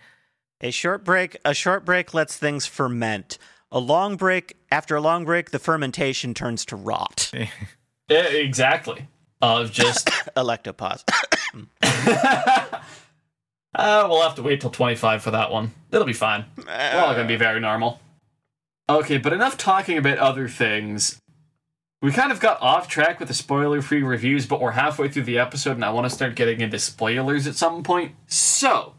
[0.62, 3.38] A short break, a short break lets things ferment.
[3.72, 7.32] A long break, after a long break, the fermentation turns to rot.
[8.10, 9.06] Yeah, exactly.
[9.42, 11.04] Of just Electopause.
[11.84, 12.80] uh,
[13.76, 15.74] we'll have to wait till twenty five for that one.
[15.92, 16.46] It'll be fine.
[16.56, 18.00] We're all gonna be very normal.
[18.88, 21.20] Okay, but enough talking about other things.
[22.02, 25.24] We kind of got off track with the spoiler free reviews, but we're halfway through
[25.24, 28.14] the episode and I want to start getting into spoilers at some point.
[28.28, 28.94] So,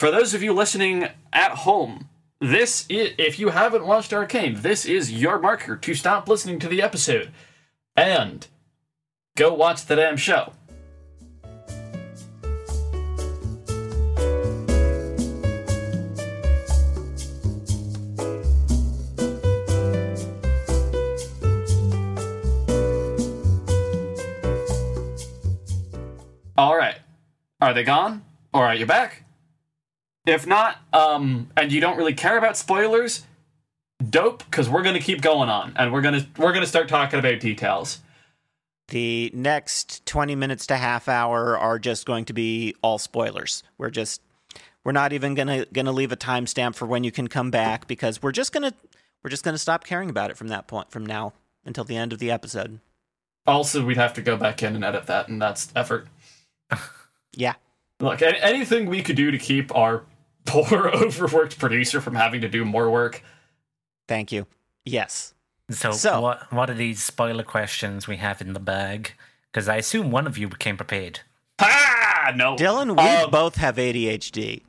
[0.00, 2.08] for those of you listening at home,
[2.40, 6.68] this is, if you haven't watched Arcane, this is your marker to stop listening to
[6.68, 7.30] the episode.
[7.96, 8.46] And
[9.36, 10.52] go watch the damn show.
[27.64, 28.22] Are they gone?
[28.52, 29.24] Or are you're back.
[30.26, 33.24] If not, um, and you don't really care about spoilers,
[34.10, 37.40] dope, because we're gonna keep going on, and we're gonna we're gonna start talking about
[37.40, 38.00] details.
[38.88, 43.62] The next 20 minutes to half hour are just going to be all spoilers.
[43.78, 44.20] We're just
[44.84, 47.50] we're not even going to going to leave a timestamp for when you can come
[47.50, 48.76] back because we're just going to
[49.22, 51.32] we're just going to stop caring about it from that point from now
[51.64, 52.80] until the end of the episode.
[53.46, 56.08] Also, we'd have to go back in and edit that, and that's effort.
[57.36, 57.54] Yeah.
[58.00, 60.02] Look, anything we could do to keep our
[60.46, 63.22] poor, overworked producer from having to do more work.
[64.08, 64.46] Thank you.
[64.84, 65.34] Yes.
[65.70, 69.12] So, So- what what are these spoiler questions we have in the bag?
[69.50, 71.20] Because I assume one of you came prepared.
[71.60, 72.56] Ah, no.
[72.56, 74.62] Dylan, we Um, both have ADHD.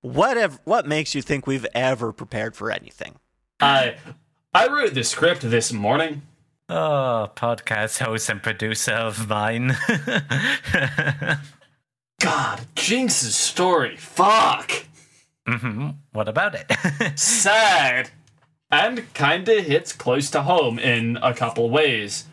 [0.00, 3.16] Whatever what makes you think we've ever prepared for anything?
[3.60, 3.96] I
[4.54, 6.22] I wrote the script this morning.
[6.68, 9.76] Oh, podcast host and producer of mine.
[12.22, 13.96] God, Jinx's story.
[13.96, 14.70] Fuck.
[15.46, 17.18] hmm What about it?
[17.18, 18.10] sad
[18.70, 22.26] and kinda hits close to home in a couple ways.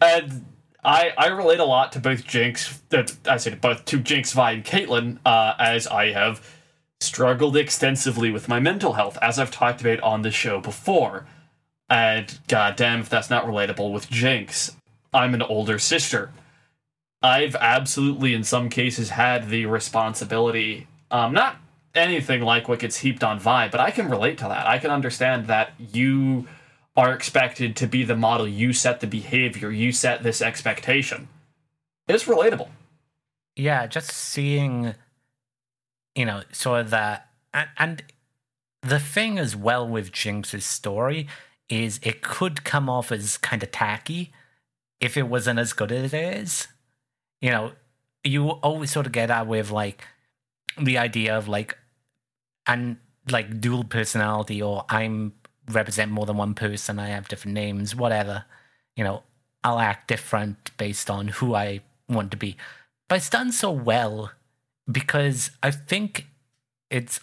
[0.00, 0.46] And
[0.84, 4.52] I I relate a lot to both Jinx, uh, I said both to Jinx, Vi,
[4.52, 6.40] and Caitlyn, uh, as I have
[7.00, 11.26] struggled extensively with my mental health, as I've talked about on the show before.
[11.90, 14.76] And goddamn, if that's not relatable with Jinx,
[15.12, 16.30] I'm an older sister.
[17.22, 21.56] I've absolutely, in some cases, had the responsibility, um, not
[21.94, 24.66] anything like what gets heaped on Vi, but I can relate to that.
[24.66, 26.46] I can understand that you
[26.96, 31.28] are expected to be the model, you set the behavior, you set this expectation.
[32.08, 32.68] It's relatable.
[33.56, 34.94] yeah, just seeing,
[36.14, 38.02] you know, sort of that, and, and
[38.82, 41.26] the thing as well with Jinx's story
[41.68, 44.32] is it could come off as kind of tacky
[45.00, 46.68] if it wasn't as good as it is.
[47.40, 47.72] You know,
[48.24, 50.04] you always sort of get that with like
[50.76, 51.76] the idea of like,
[52.66, 52.96] and
[53.30, 55.32] like dual personality, or I'm
[55.70, 58.44] represent more than one person, I have different names, whatever.
[58.96, 59.22] You know,
[59.62, 62.56] I'll act different based on who I want to be.
[63.08, 64.32] But it's done so well
[64.90, 66.26] because I think
[66.90, 67.20] it's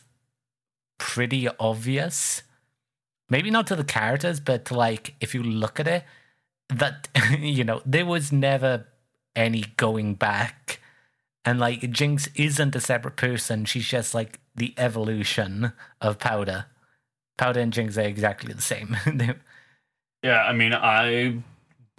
[0.97, 2.43] pretty obvious.
[3.29, 6.03] Maybe not to the characters, but like if you look at it,
[6.69, 7.07] that
[7.39, 8.85] you know, there was never
[9.35, 10.79] any going back.
[11.43, 16.65] And like Jinx isn't a separate person, she's just like the evolution of Powder.
[17.37, 18.97] Powder and Jinx are exactly the same.
[20.23, 21.37] Yeah, I mean, I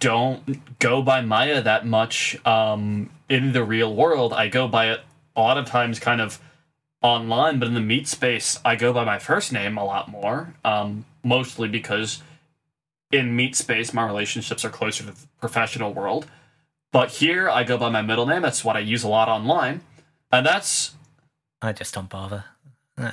[0.01, 4.33] don't go by Maya that much um, in the real world.
[4.33, 4.99] I go by it
[5.33, 6.41] a lot of times kind of
[7.01, 10.53] online, but in the meat space, I go by my first name a lot more,
[10.65, 12.21] um, mostly because
[13.13, 16.27] in meat space, my relationships are closer to the professional world.
[16.91, 18.41] But here, I go by my middle name.
[18.41, 19.81] That's what I use a lot online.
[20.31, 20.95] And that's,
[21.61, 22.45] I just don't bother.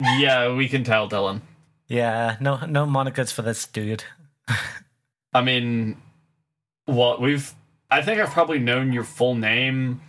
[0.00, 1.42] yeah, we can tell, Dylan.
[1.88, 4.04] yeah, no no monikers for this dude.
[5.34, 6.00] I mean,
[6.86, 7.54] what we've
[7.90, 10.00] I think I've probably known your full name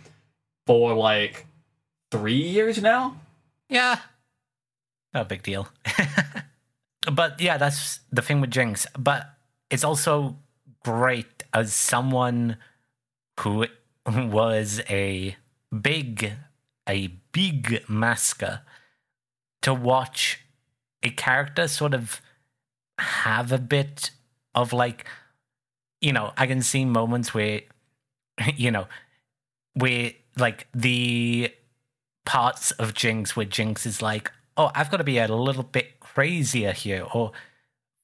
[0.66, 1.46] for like
[2.10, 3.20] three years now.
[3.68, 4.00] Yeah.
[5.14, 5.68] No big deal.
[7.12, 8.86] but yeah, that's the thing with Jinx.
[8.98, 9.30] But
[9.70, 10.36] it's also
[10.84, 12.56] great as someone
[13.40, 13.66] who
[14.06, 15.36] was a
[15.80, 16.32] big,
[16.88, 18.62] a big masker
[19.62, 20.40] to watch
[21.02, 22.20] a character sort of
[22.98, 24.10] have a bit
[24.54, 25.06] of like,
[26.00, 27.62] you know, I can see moments where,
[28.56, 28.86] you know,
[29.74, 31.52] where like the
[32.24, 36.00] parts of Jinx where Jinx is like, oh, I've got to be a little bit
[36.00, 37.32] crazier here, or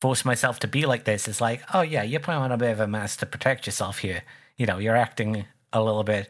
[0.04, 1.26] force myself to be like this.
[1.26, 4.00] It's like, oh yeah, you're putting on a bit of a mask to protect yourself
[4.00, 4.22] here.
[4.58, 6.28] You know, you're acting a little bit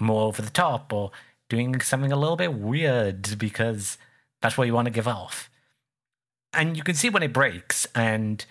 [0.00, 1.12] more over the top, or
[1.48, 3.98] doing something a little bit weird because
[4.42, 5.48] that's what you want to give off.
[6.52, 8.44] And you can see when it breaks, and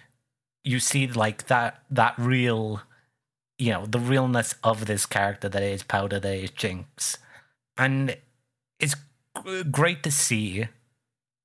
[0.63, 2.83] you see like that that real,
[3.57, 7.17] you know, the realness of this character that is Powder, that is Jinx,
[7.77, 8.15] and
[8.79, 8.95] it's
[9.69, 10.69] great to see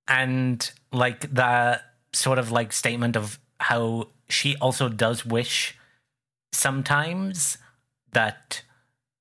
[0.07, 1.83] and like that
[2.19, 5.77] sort of like statement of how she also does wish
[6.53, 7.59] sometimes
[8.13, 8.63] that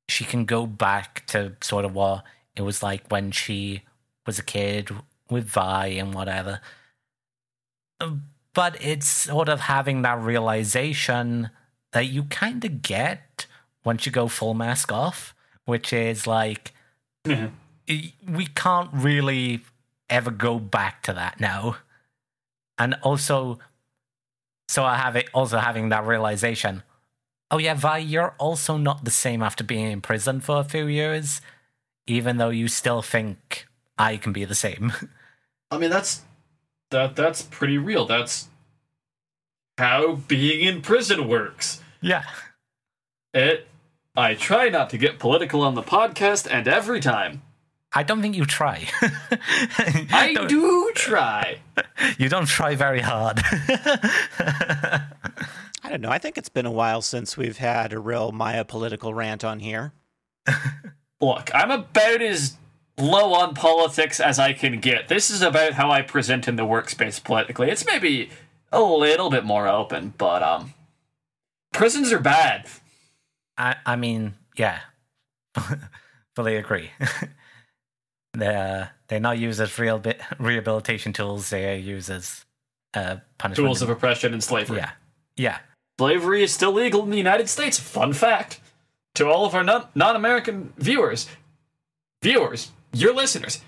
[0.09, 2.23] she can go back to sort of what
[2.55, 3.83] it was like when she
[4.25, 4.89] was a kid
[5.29, 6.61] with Vi and whatever.
[8.53, 11.49] But it's sort of having that realization
[11.91, 13.45] that you kind of get
[13.83, 15.33] once you go full mask off,
[15.65, 16.73] which is like
[17.25, 17.47] mm-hmm.
[17.87, 19.61] y- we can't really
[20.09, 21.77] ever go back to that now.
[22.77, 23.59] And also,
[24.67, 26.83] so I have it also having that realization.
[27.49, 30.85] Oh yeah, Vi, you're also not the same after being in prison for a few
[30.87, 31.41] years,
[32.05, 33.67] even though you still think
[33.97, 34.91] I can be the same.
[35.71, 36.21] I mean, that's
[36.91, 38.05] that that's pretty real.
[38.05, 38.47] That's
[39.77, 41.81] how being in prison works.
[42.01, 42.23] yeah.
[43.33, 43.67] It.
[44.15, 47.43] I try not to get political on the podcast, and every time
[47.97, 48.87] I don't think you try.
[49.01, 51.57] I Don't- do try.
[52.19, 53.39] You don't try very hard.
[54.43, 56.09] I don't know.
[56.11, 59.59] I think it's been a while since we've had a real Maya political rant on
[59.59, 59.93] here.
[61.19, 62.55] Look, I'm about as
[62.99, 65.07] low on politics as I can get.
[65.07, 67.69] This is about how I present in the workspace politically.
[67.71, 68.29] It's maybe
[68.71, 70.73] a little bit more open, but um,
[71.73, 72.67] prisons are bad.
[73.57, 74.79] I, I mean, yeah,
[76.35, 76.91] fully agree.
[78.37, 81.49] They're they're not used as real bit rehabilitation tools.
[81.49, 82.45] They are used as
[82.93, 83.67] uh, punishment.
[83.67, 84.77] Tools of oppression and slavery.
[84.77, 84.91] yeah,
[85.35, 85.57] yeah,
[85.99, 87.79] Slavery is still legal in the United States.
[87.79, 88.59] Fun fact
[89.15, 91.27] to all of our non American viewers,
[92.21, 93.61] viewers, your listeners.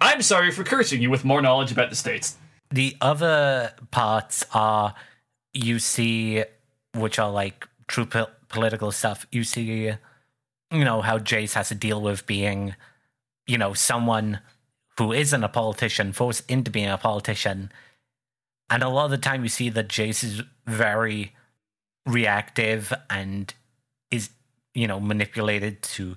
[0.00, 2.36] I'm sorry for cursing you with more knowledge about the states.
[2.70, 4.94] The other parts are
[5.52, 6.42] you see,
[6.94, 9.26] which are like true po- political stuff.
[9.30, 9.92] You see,
[10.72, 12.74] you know, how Jayce has to deal with being,
[13.50, 14.38] you know, someone
[14.96, 17.72] who isn't a politician, forced into being a politician.
[18.70, 21.34] And a lot of the time you see that Jayce is very
[22.06, 23.52] reactive and
[24.12, 24.30] is,
[24.72, 26.16] you know, manipulated to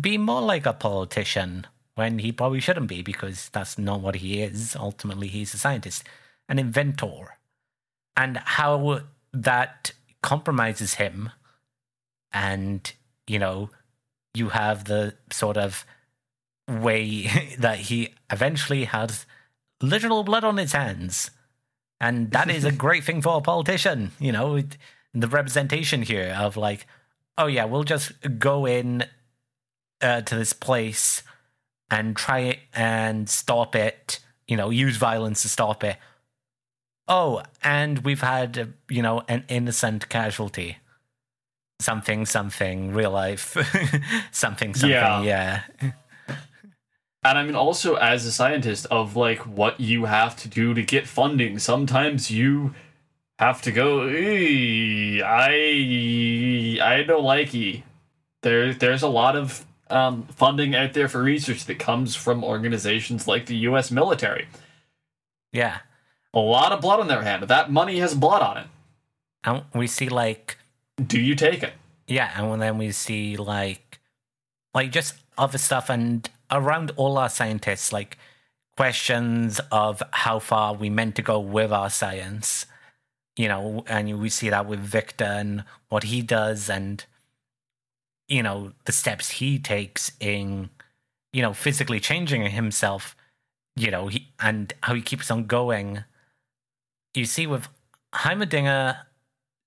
[0.00, 4.40] be more like a politician when he probably shouldn't be because that's not what he
[4.40, 4.74] is.
[4.74, 6.04] Ultimately, he's a scientist,
[6.48, 7.36] an inventor.
[8.16, 9.00] And how
[9.34, 9.92] that
[10.22, 11.30] compromises him.
[12.32, 12.90] And,
[13.26, 13.68] you know,
[14.32, 15.84] you have the sort of
[16.68, 19.26] way that he eventually has
[19.80, 21.30] literal blood on his hands.
[22.00, 24.60] And that is a great thing for a politician, you know,
[25.14, 26.86] the representation here of like,
[27.38, 29.04] oh yeah, we'll just go in
[30.00, 31.22] uh, to this place
[31.90, 35.96] and try it and stop it, you know, use violence to stop it.
[37.08, 40.78] Oh, and we've had, uh, you know, an innocent casualty.
[41.80, 43.56] Something, something, real life.
[44.30, 45.22] something, something, Yeah.
[45.22, 45.92] yeah.
[47.24, 50.82] And I mean, also as a scientist, of like what you have to do to
[50.82, 51.58] get funding.
[51.58, 52.74] Sometimes you
[53.38, 54.08] have to go.
[54.08, 55.18] I
[56.82, 57.84] I don't like ye.
[58.42, 63.28] There there's a lot of um, funding out there for research that comes from organizations
[63.28, 63.90] like the U.S.
[63.90, 64.48] military.
[65.52, 65.78] Yeah.
[66.34, 67.42] A lot of blood on their hand.
[67.44, 68.66] That money has blood on it.
[69.44, 70.56] And we see like
[71.04, 71.74] Do you take it?
[72.06, 74.00] Yeah, and then we see like
[74.74, 78.18] like just other stuff and around all our scientists, like
[78.76, 82.66] questions of how far we meant to go with our science.
[83.36, 87.04] You know, and we see that with Viktor and what he does and
[88.28, 90.70] you know, the steps he takes in,
[91.34, 93.14] you know, physically changing himself,
[93.76, 96.04] you know, he, and how he keeps on going.
[97.14, 97.68] You see with
[98.14, 99.00] Heimerdinger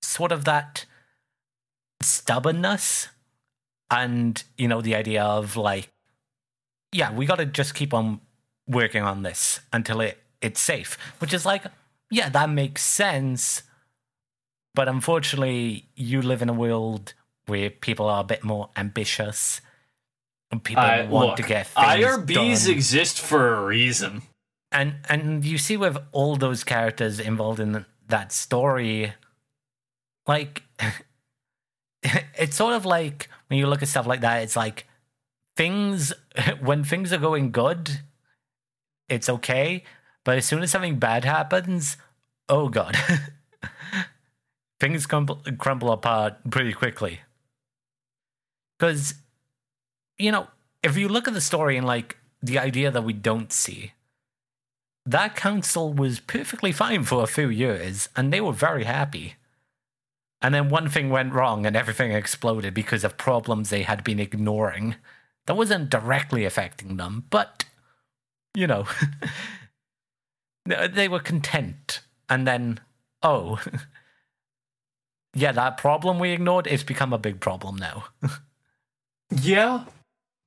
[0.01, 0.85] sort of that
[2.01, 3.09] stubbornness
[3.91, 5.89] and you know the idea of like
[6.95, 8.21] yeah we got to just keep on
[8.67, 11.63] working on this until it it's safe which is like
[12.09, 13.63] yeah that makes sense
[14.73, 17.13] but unfortunately you live in a world
[17.47, 19.61] where people are a bit more ambitious
[20.51, 22.73] and people I, want look, to get things IRBs done.
[22.73, 24.21] exist for a reason.
[24.71, 29.13] and and you see with all those characters involved in that story
[30.27, 30.63] like
[32.03, 34.87] it's sort of like when you look at stuff like that it's like
[35.55, 36.13] things
[36.61, 38.01] when things are going good
[39.09, 39.83] it's okay
[40.23, 41.97] but as soon as something bad happens
[42.49, 42.97] oh god
[44.79, 47.21] things crumble, crumble apart pretty quickly
[48.77, 49.15] because
[50.17, 50.47] you know
[50.83, 53.93] if you look at the story and like the idea that we don't see
[55.05, 59.35] that council was perfectly fine for a few years and they were very happy.
[60.41, 64.19] And then one thing went wrong and everything exploded because of problems they had been
[64.19, 64.95] ignoring.
[65.47, 67.65] That wasn't directly affecting them, but,
[68.55, 68.87] you know,
[70.65, 72.01] they were content.
[72.29, 72.79] And then,
[73.21, 73.61] oh,
[75.35, 78.05] yeah, that problem we ignored, it's become a big problem now.
[79.31, 79.85] Yeah.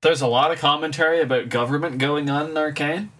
[0.02, 3.10] There's a lot of commentary about government going on in Arcane.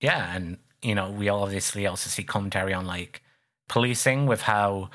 [0.00, 3.22] Yeah, and you know, we obviously also see commentary on like
[3.68, 4.90] policing with how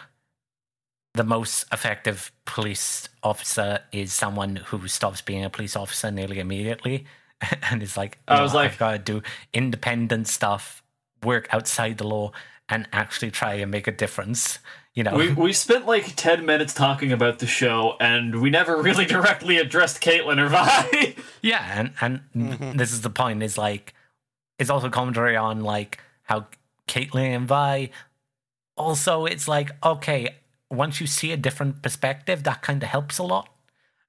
[1.15, 7.05] the most effective police officer is someone who stops being a police officer nearly immediately
[7.71, 10.83] and is like, I was like- I've got to do independent stuff,
[11.23, 12.31] work outside the law,
[12.67, 14.59] and actually try and make a difference.
[14.93, 18.81] You know, We we spent like ten minutes talking about the show, and we never
[18.81, 21.15] really directly addressed Caitlyn or Vi.
[21.41, 22.77] Yeah, and and mm-hmm.
[22.77, 23.43] this is the point.
[23.43, 23.93] Is like
[24.57, 26.47] it's also commentary on like how
[26.87, 27.89] Caitlyn and Vi.
[28.77, 30.35] Also, it's like okay,
[30.69, 33.49] once you see a different perspective, that kind of helps a lot,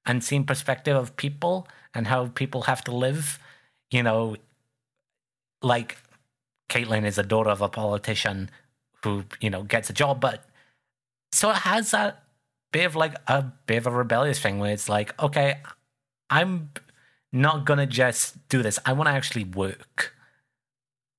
[0.05, 3.39] and seeing perspective of people and how people have to live.
[3.91, 4.37] You know,
[5.63, 5.99] like
[6.69, 8.51] Caitlyn is a daughter of a politician
[9.05, 10.45] who you know gets a job, but
[11.33, 12.25] so it has that
[12.73, 15.57] bit of like a bit of a rebellious thing where it's like okay,
[16.31, 16.71] I'm
[17.33, 18.79] not gonna just do this.
[18.85, 20.15] I want to actually work.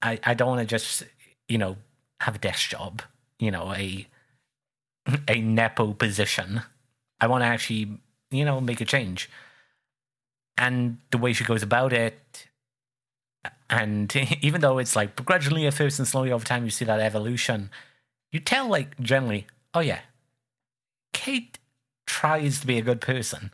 [0.02, 1.04] I I don't want to just
[1.48, 1.78] you know
[2.22, 3.02] have a desk job.
[3.40, 4.08] You know a
[5.28, 6.62] a nepo position.
[7.20, 8.00] I want to actually
[8.32, 9.30] you know make a change.
[10.58, 12.48] And the way she goes about it,
[13.70, 17.00] and even though it's like gradually at first and slowly over time, you see that
[17.00, 17.70] evolution.
[18.32, 20.00] You tell like generally, oh yeah,
[21.14, 21.60] Kate
[22.06, 23.52] tries to be a good person.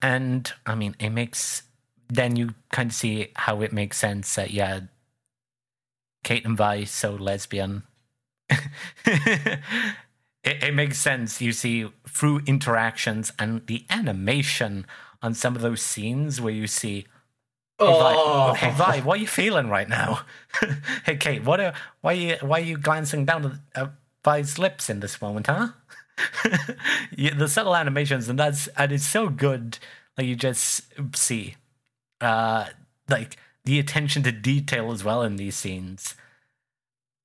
[0.00, 1.62] And I mean, it makes
[2.08, 4.80] then you kind of see how it makes sense that yeah,
[6.24, 7.82] Kate and Vi so lesbian.
[10.44, 11.40] it, it makes sense.
[11.40, 14.86] You see through interactions and the animation
[15.22, 17.06] on some of those scenes where you see.
[17.80, 18.54] Hey, Vi, Oh.
[18.54, 20.22] hey Vi, what are you feeling right now?
[21.04, 23.88] hey Kate, what are why are you why are you glancing down at uh,
[24.24, 25.68] Vi's lips in this moment, huh?
[27.16, 29.78] yeah, the subtle animations and that's and it's so good
[30.16, 30.82] like you just
[31.14, 31.54] see
[32.20, 32.66] uh
[33.08, 36.16] like the attention to detail as well in these scenes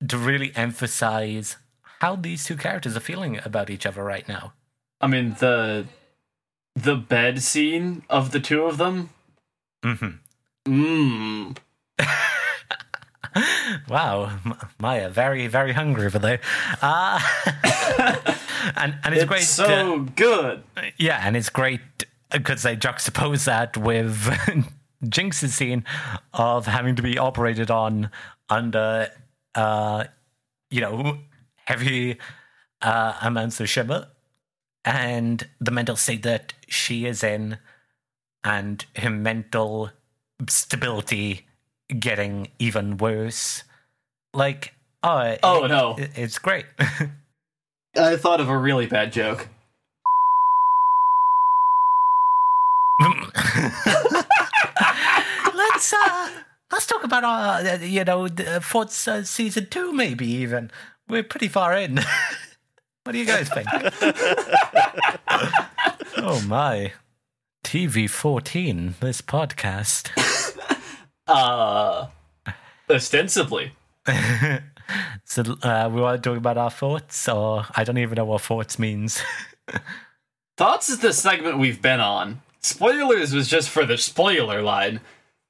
[0.07, 1.57] to really emphasize
[2.03, 4.51] how these two characters are feeling about each other right now
[5.01, 5.85] I mean the
[6.75, 9.09] the bed scene of the two of them.
[9.85, 10.11] Mm-hmm.
[10.71, 11.57] Mmm.
[13.89, 14.31] wow
[14.79, 16.39] maya very very hungry over there
[16.81, 17.19] uh
[18.75, 19.65] and and it's, It's great so
[20.05, 20.63] to- good.
[20.97, 21.81] Yeah, and it's great
[22.31, 24.15] because they juxtapose that with
[25.09, 25.83] Jinx's scene
[26.33, 28.09] of having to be operated on
[28.49, 29.09] under,
[29.55, 30.05] uh,
[30.69, 31.17] you know,
[31.65, 32.17] heavy
[32.81, 34.07] uh, amounts of sugar
[34.85, 37.57] and the mental state that she is in
[38.43, 39.89] and her mental
[40.47, 41.45] stability
[41.99, 43.63] getting even worse.
[44.33, 45.95] Like, oh, Oh, it- no.
[45.97, 46.65] it- it's great.
[47.95, 49.47] I thought of a really bad joke.
[55.55, 56.29] let's uh
[56.71, 60.71] let's talk about uh you know the Forts uh, season two maybe even
[61.07, 61.99] we're pretty far in.
[63.05, 63.67] What do you guys think?
[66.25, 66.93] Oh my.
[67.65, 70.09] Tv 14 this podcast.
[71.27, 72.07] Uh
[72.89, 73.71] ostensibly.
[75.23, 78.41] so uh we want to talk about our thoughts or i don't even know what
[78.41, 79.21] thoughts means.
[80.57, 82.41] Thoughts is the segment we've been on.
[82.59, 84.99] Spoilers was just for the spoiler line.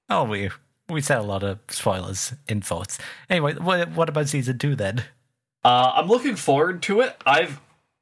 [0.10, 0.50] oh we
[0.90, 3.00] we said a lot of spoilers in thoughts.
[3.30, 5.04] Anyway what, what about season two then
[5.64, 7.16] Uh, I'm looking forward to it.
[7.26, 7.62] I've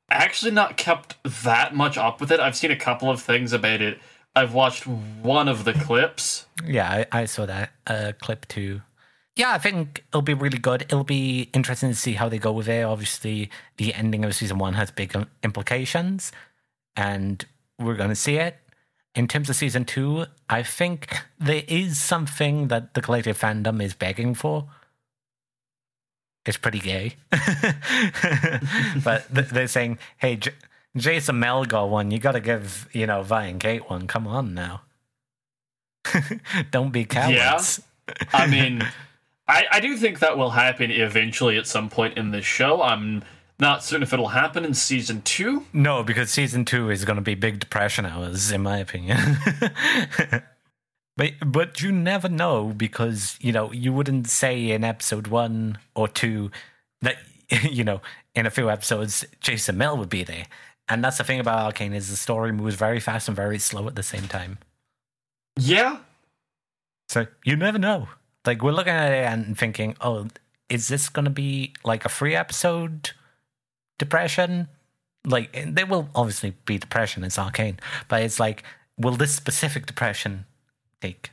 [0.09, 2.39] actually not kept that much up with it.
[2.39, 3.99] I've seen a couple of things about it.
[4.35, 6.45] I've watched one of the clips.
[6.65, 8.81] Yeah, I, I saw that uh, clip too.
[9.35, 10.83] Yeah, I think it'll be really good.
[10.83, 12.83] It'll be interesting to see how they go with it.
[12.83, 16.31] Obviously, the ending of season one has big implications,
[16.95, 17.45] and
[17.79, 18.57] we're going to see it.
[19.15, 23.93] In terms of season two, I think there is something that the collective fandom is
[23.93, 24.69] begging for.
[26.45, 27.15] It's pretty gay.
[29.03, 30.53] but they're saying, hey, J-
[30.97, 32.11] Jayce and Mel got one.
[32.11, 34.07] You got to give, you know, Vi and Kate one.
[34.07, 34.81] Come on now.
[36.71, 37.81] Don't be cowards.
[38.33, 38.81] I mean,
[39.47, 42.81] I, I do think that will happen eventually at some point in this show.
[42.81, 43.23] I'm
[43.59, 45.65] not certain if it'll happen in season two.
[45.71, 49.17] No, because season two is going to be big depression hours, in my opinion.
[51.17, 56.07] but but you never know because you know you wouldn't say in episode one or
[56.07, 56.51] two
[57.01, 57.17] that
[57.69, 58.01] you know
[58.33, 60.45] in a few episodes Jayce and Mel would be there,
[60.87, 63.87] and that's the thing about Arcane is the story moves very fast and very slow
[63.87, 64.57] at the same time.
[65.59, 65.99] Yeah.
[67.09, 68.07] So you never know.
[68.45, 70.27] Like we're looking at it and thinking, oh,
[70.69, 73.11] is this going to be like a free episode
[73.99, 74.69] depression?
[75.25, 77.23] Like there will obviously be depression.
[77.23, 78.63] It's arcane, but it's like,
[78.97, 80.45] will this specific depression
[81.01, 81.31] take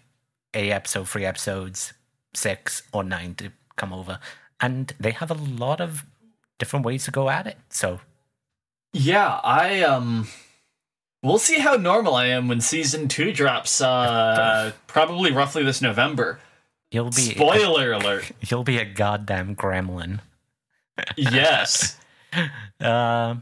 [0.54, 1.92] a episode, three episodes,
[2.34, 4.18] six or nine to come over?
[4.60, 6.04] And they have a lot of
[6.58, 7.58] different ways to go at it.
[7.68, 8.00] So
[8.92, 10.28] Yeah, I um
[11.22, 16.40] we'll see how normal I am when season 2 drops uh probably roughly this November.
[16.90, 18.32] You'll be Spoiler alert.
[18.48, 20.20] You'll be a goddamn gremlin.
[21.16, 21.96] Yes.
[22.80, 23.36] Uh,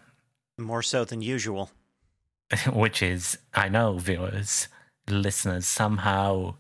[0.59, 1.70] More so than usual.
[2.72, 4.68] which is, I know, viewers,
[5.09, 6.54] listeners, somehow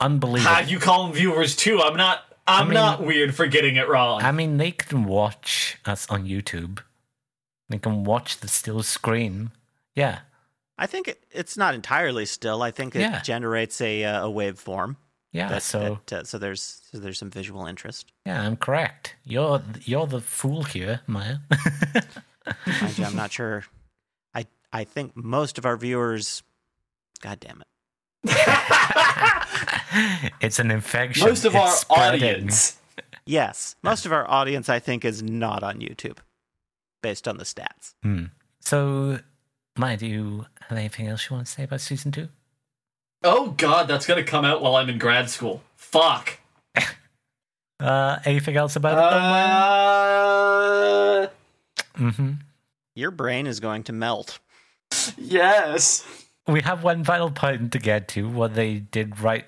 [0.00, 0.52] unbelievable.
[0.54, 1.80] Ha, you call them viewers too.
[1.80, 4.22] I'm not I'm mean- not weird for getting it wrong.
[4.22, 6.80] I mean, they can watch us on YouTube.
[7.70, 9.50] They can watch the still screen.
[9.94, 10.20] Yeah.
[10.76, 12.60] I think it, it's not entirely still.
[12.62, 13.22] I think it Yeah.
[13.22, 14.96] generates a uh, a waveform.
[15.32, 15.48] Yeah.
[15.48, 18.12] That, so that, uh, so there's so there's some visual interest.
[18.26, 19.14] yeah, I'm correct.
[19.24, 21.38] You're you're the fool here, Maya.
[22.66, 23.64] Mind you, I'm not sure.
[24.34, 26.42] I I think most of our viewers.
[27.20, 27.66] God damn it.
[30.40, 31.28] it's an infection.
[31.28, 32.22] Most of It's our spreading.
[32.22, 32.78] audience.
[33.26, 36.18] Yes, most of our audience, I think, is not on YouTube,
[37.02, 37.94] based on the stats.
[38.02, 38.24] Hmm.
[38.60, 39.20] So,
[39.76, 42.28] Maya, do you have anything else you want to say about season two?
[43.22, 45.62] Oh god, that's going to come out while I'm in grad school.
[45.76, 46.38] Fuck.
[47.80, 49.02] Uh, anything else about it?
[49.04, 49.16] Uh,
[51.98, 52.30] mm-hmm.
[52.94, 54.38] Your brain is going to melt.
[55.18, 56.04] yes.
[56.46, 58.28] We have one final point to get to.
[58.28, 59.46] What they did right,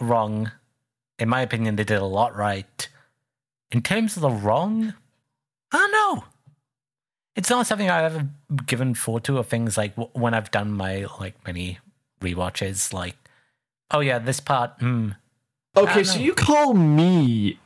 [0.00, 0.52] wrong.
[1.18, 2.88] In my opinion, they did a lot right.
[3.70, 4.94] In terms of the wrong,
[5.72, 6.24] I don't know.
[7.34, 8.28] It's not something I've ever
[8.66, 9.38] given thought to.
[9.38, 11.78] Or things like when I've done my like many
[12.20, 13.16] rewatches, like,
[13.90, 14.72] oh yeah, this part.
[14.78, 15.10] Hmm.
[15.76, 16.24] Okay, so know.
[16.24, 17.58] you call me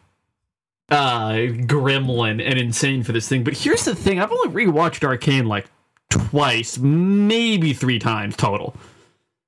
[0.91, 5.47] uh gremlin and insane for this thing, but here's the thing, I've only rewatched Arcane
[5.47, 5.67] like
[6.11, 8.75] twice, maybe 3 times total.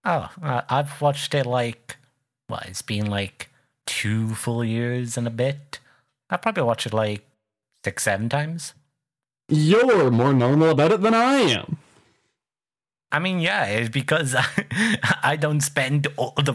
[0.04, 1.96] Oh, uh, I've watched it like
[2.48, 2.66] what?
[2.66, 3.50] It's been like
[3.86, 5.78] two full years and a bit.
[6.30, 7.24] I probably watched it like
[7.84, 8.74] six, seven times.
[9.48, 11.78] You're more normal about it than I am.
[13.12, 14.44] I mean, yeah, it's because I,
[15.22, 16.54] I don't spend all the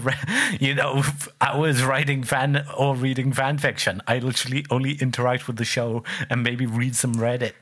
[0.60, 1.04] you know
[1.40, 4.02] hours writing fan or reading fan fiction.
[4.08, 7.54] I literally only interact with the show and maybe read some Reddit.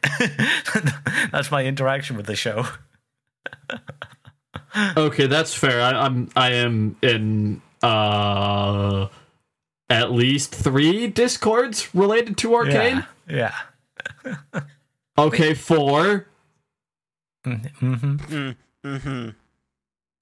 [1.32, 2.66] That's my interaction with the show.
[4.98, 5.82] Okay, that's fair.
[5.82, 9.08] I, I'm I am in uh
[9.90, 13.06] at least 3 discords related to Arcane.
[13.30, 13.56] Yeah.
[15.18, 16.28] Okay, 4.
[17.46, 18.16] Mm-hmm.
[18.18, 18.56] Mm,
[18.86, 19.30] hmm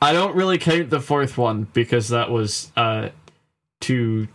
[0.02, 3.10] I don't really count the fourth one because that was uh
[3.82, 4.28] to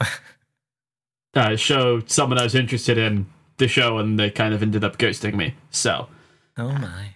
[1.34, 3.26] uh, show someone I was interested in
[3.58, 5.54] the show and they kind of ended up ghosting me.
[5.70, 6.08] So
[6.58, 7.14] Oh my.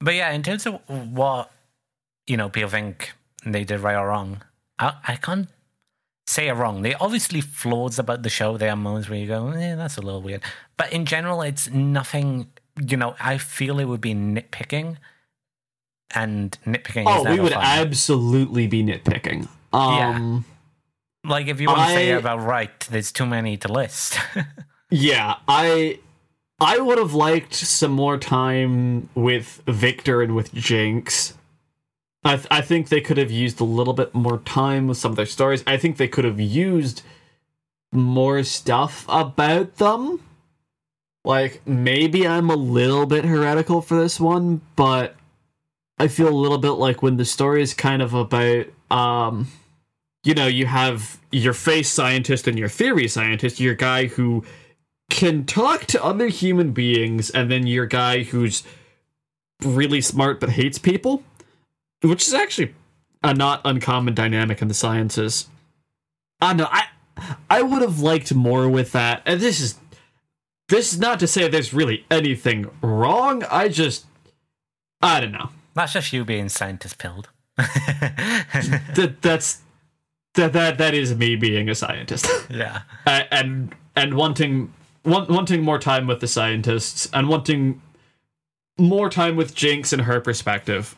[0.00, 1.50] But yeah, in terms of what
[2.26, 3.12] you know, people think
[3.44, 4.42] they did right or wrong,
[4.78, 5.48] I, I can't
[6.26, 6.82] say it wrong.
[6.82, 8.56] They obviously flaws about the show.
[8.58, 10.42] There are moments where you go, eh, that's a little weird.
[10.76, 12.48] But in general, it's nothing.
[12.80, 14.98] You know, I feel it would be nitpicking,
[16.14, 17.04] and nitpicking.
[17.06, 17.62] Oh, we would fun.
[17.64, 19.48] absolutely be nitpicking.
[19.72, 20.44] Um
[21.24, 24.18] like if you want to say about right, there's too many to list.
[24.90, 25.98] yeah, I
[26.60, 31.34] I would have liked some more time with Viktor and with Jinx.
[32.24, 35.12] I th- I think they could have used a little bit more time with some
[35.12, 35.62] of their stories.
[35.66, 37.02] I think they could have used
[37.92, 40.20] more stuff about them.
[41.24, 45.14] Like maybe I'm a little bit heretical for this one, but
[45.98, 49.48] I feel a little bit like when the story is kind of about um
[50.24, 54.44] you know, you have your face scientist and your theory scientist, your guy who
[55.10, 58.62] can talk to other human beings, and then your guy who's
[59.64, 61.22] really smart but hates people,
[62.02, 62.74] which is actually
[63.22, 65.48] a not uncommon dynamic in the sciences.
[66.40, 66.68] I know.
[66.70, 66.84] I
[67.50, 69.22] I would have liked more with that.
[69.24, 69.78] And this is
[70.68, 73.44] this is not to say there's really anything wrong.
[73.44, 74.04] I just
[75.00, 75.50] I don't know.
[75.78, 77.28] That's just you being scientist pilled.
[77.58, 79.62] That that's
[80.34, 82.26] that that that is me being a scientist.
[82.50, 82.82] yeah.
[83.06, 84.72] uh, and and wanting
[85.04, 87.80] want, wanting more time with the scientists and wanting
[88.76, 90.96] more time with Jinx and her perspective.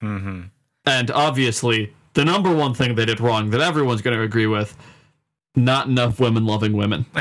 [0.00, 0.42] hmm
[0.84, 4.76] And obviously, the number one thing they did wrong that everyone's going to agree with:
[5.54, 7.06] not enough women loving women.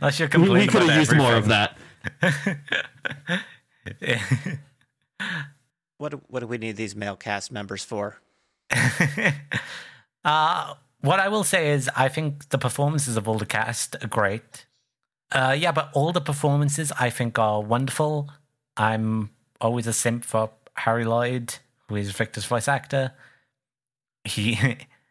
[0.00, 0.52] That's your We, complaint.
[0.52, 1.76] we could have used more of that.
[5.98, 8.20] What do, what do we need these male cast members for?
[10.24, 14.08] uh, what I will say is, I think the performances of all the cast are
[14.08, 14.66] great.
[15.32, 18.30] Uh, yeah, but all the performances I think are wonderful.
[18.76, 21.54] I'm always a simp for Harry Lloyd,
[21.88, 23.12] who is Viktor's voice actor.
[24.24, 24.58] He,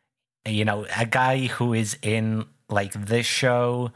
[0.45, 3.91] you know, a guy who is in like this show,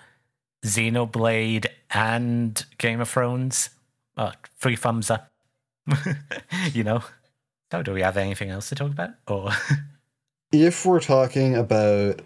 [0.66, 3.70] Xenoblade, and Game of Thrones.
[4.18, 5.29] oh, three thumbs up.
[6.74, 7.04] you know.
[7.72, 9.12] So, do we have anything else to talk about?
[9.28, 9.52] Or
[10.52, 12.22] if we're talking about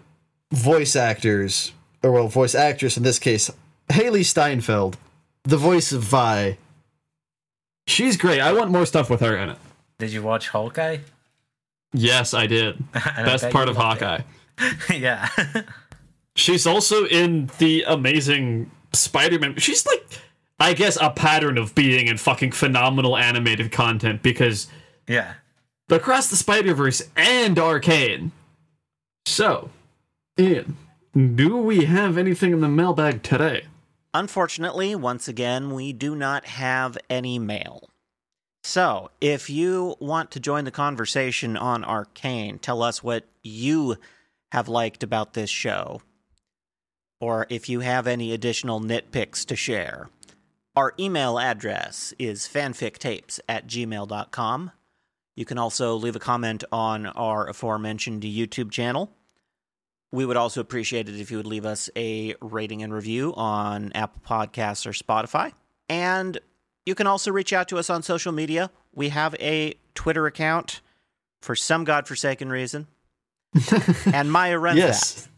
[0.52, 3.50] voice actors, or well, voice actress in this case,
[3.90, 4.96] Hailee Steinfeld,
[5.44, 6.56] the voice of Vi.
[7.86, 8.40] She's great.
[8.40, 9.58] I want more stuff with her in it.
[9.98, 10.98] did you watch Hawkeye?
[11.92, 12.76] Yes, I did.
[12.94, 14.22] And I Best part of Hawkeye.
[14.92, 15.28] yeah.
[16.34, 19.56] She's also in the amazing Spider-Man.
[19.58, 20.04] She's like,
[20.58, 24.68] I guess, a pattern of being in fucking phenomenal animated content because
[25.08, 25.34] yeah.
[25.90, 28.32] across the Spider-Verse and Arcane.
[29.26, 29.70] So,
[30.38, 30.76] Ian,
[31.14, 33.64] do we have anything in the mailbag today?
[34.12, 37.88] Unfortunately, once again, we do not have any mail.
[38.62, 43.96] So, if you want to join the conversation on Arcane, tell us what you
[44.52, 46.00] have liked about this show,
[47.20, 50.08] or if you have any additional nitpicks to share.
[50.76, 54.72] Our email address is fanfictapes at gmail.com.
[55.36, 59.12] You can also leave a comment on our aforementioned YouTube channel.
[60.12, 63.92] We would also appreciate it if you would leave us a rating and review on
[63.94, 65.52] Apple Podcasts or Spotify.
[65.88, 66.38] And
[66.86, 68.70] you can also reach out to us on social media.
[68.94, 70.80] We have a Twitter account
[71.42, 72.86] for some godforsaken reason.
[74.12, 75.28] and Maya runs Yes,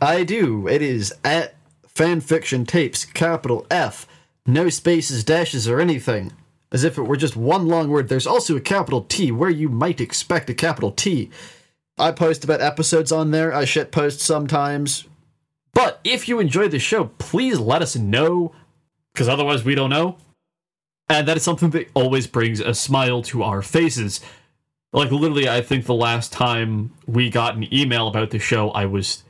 [0.00, 0.68] I do.
[0.68, 1.54] It is at
[1.94, 4.06] fanfiction tapes, capital F,
[4.46, 6.32] no spaces, dashes, or anything.
[6.72, 8.08] As if it were just one long word.
[8.08, 11.30] There's also a capital T where you might expect a capital T.
[11.96, 13.54] I post about episodes on there.
[13.54, 15.04] I shit post sometimes.
[15.72, 18.54] But if you enjoy the show, please let us know,
[19.12, 20.16] because otherwise we don't know.
[21.08, 24.20] And that is something that always brings a smile to our faces.
[24.92, 28.86] Like, literally, I think the last time we got an email about the show, I
[28.86, 29.24] was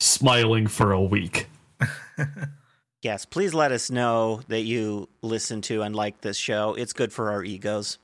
[0.00, 1.46] smiling for a week.
[3.04, 6.72] Yes, please let us know that you listen to and like this show.
[6.72, 7.98] It's good for our egos.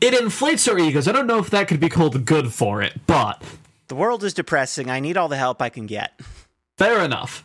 [0.00, 1.06] It inflates our egos.
[1.06, 3.42] I don't know if that could be called good for it, but
[3.88, 4.88] The world is depressing.
[4.90, 6.18] I need all the help I can get.
[6.78, 7.44] fair enough.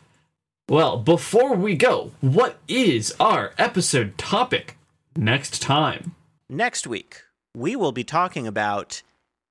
[0.70, 4.78] Well, before we go, what is our episode topic
[5.18, 6.16] next time?
[6.48, 9.02] Next week, we will be talking about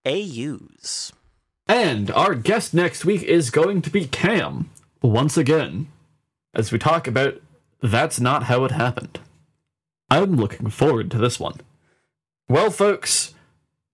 [0.07, 1.13] AUs.
[1.69, 4.71] And our guest next week is going to be Cam,
[5.03, 5.89] once again,
[6.55, 7.39] as we talk about
[7.81, 9.19] That's Not How It Happened.
[10.11, 11.61] I'm looking forward to this one.
[12.49, 13.35] Well, folks,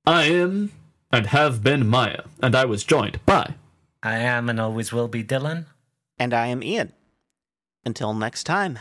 [0.06, 0.72] I am
[1.12, 3.54] and have been Maya, and I was joined by.
[4.02, 5.66] I am and always will be Dylan.
[6.18, 6.92] And I am Ian.
[7.84, 8.78] Until next time,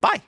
[0.00, 0.22] bye.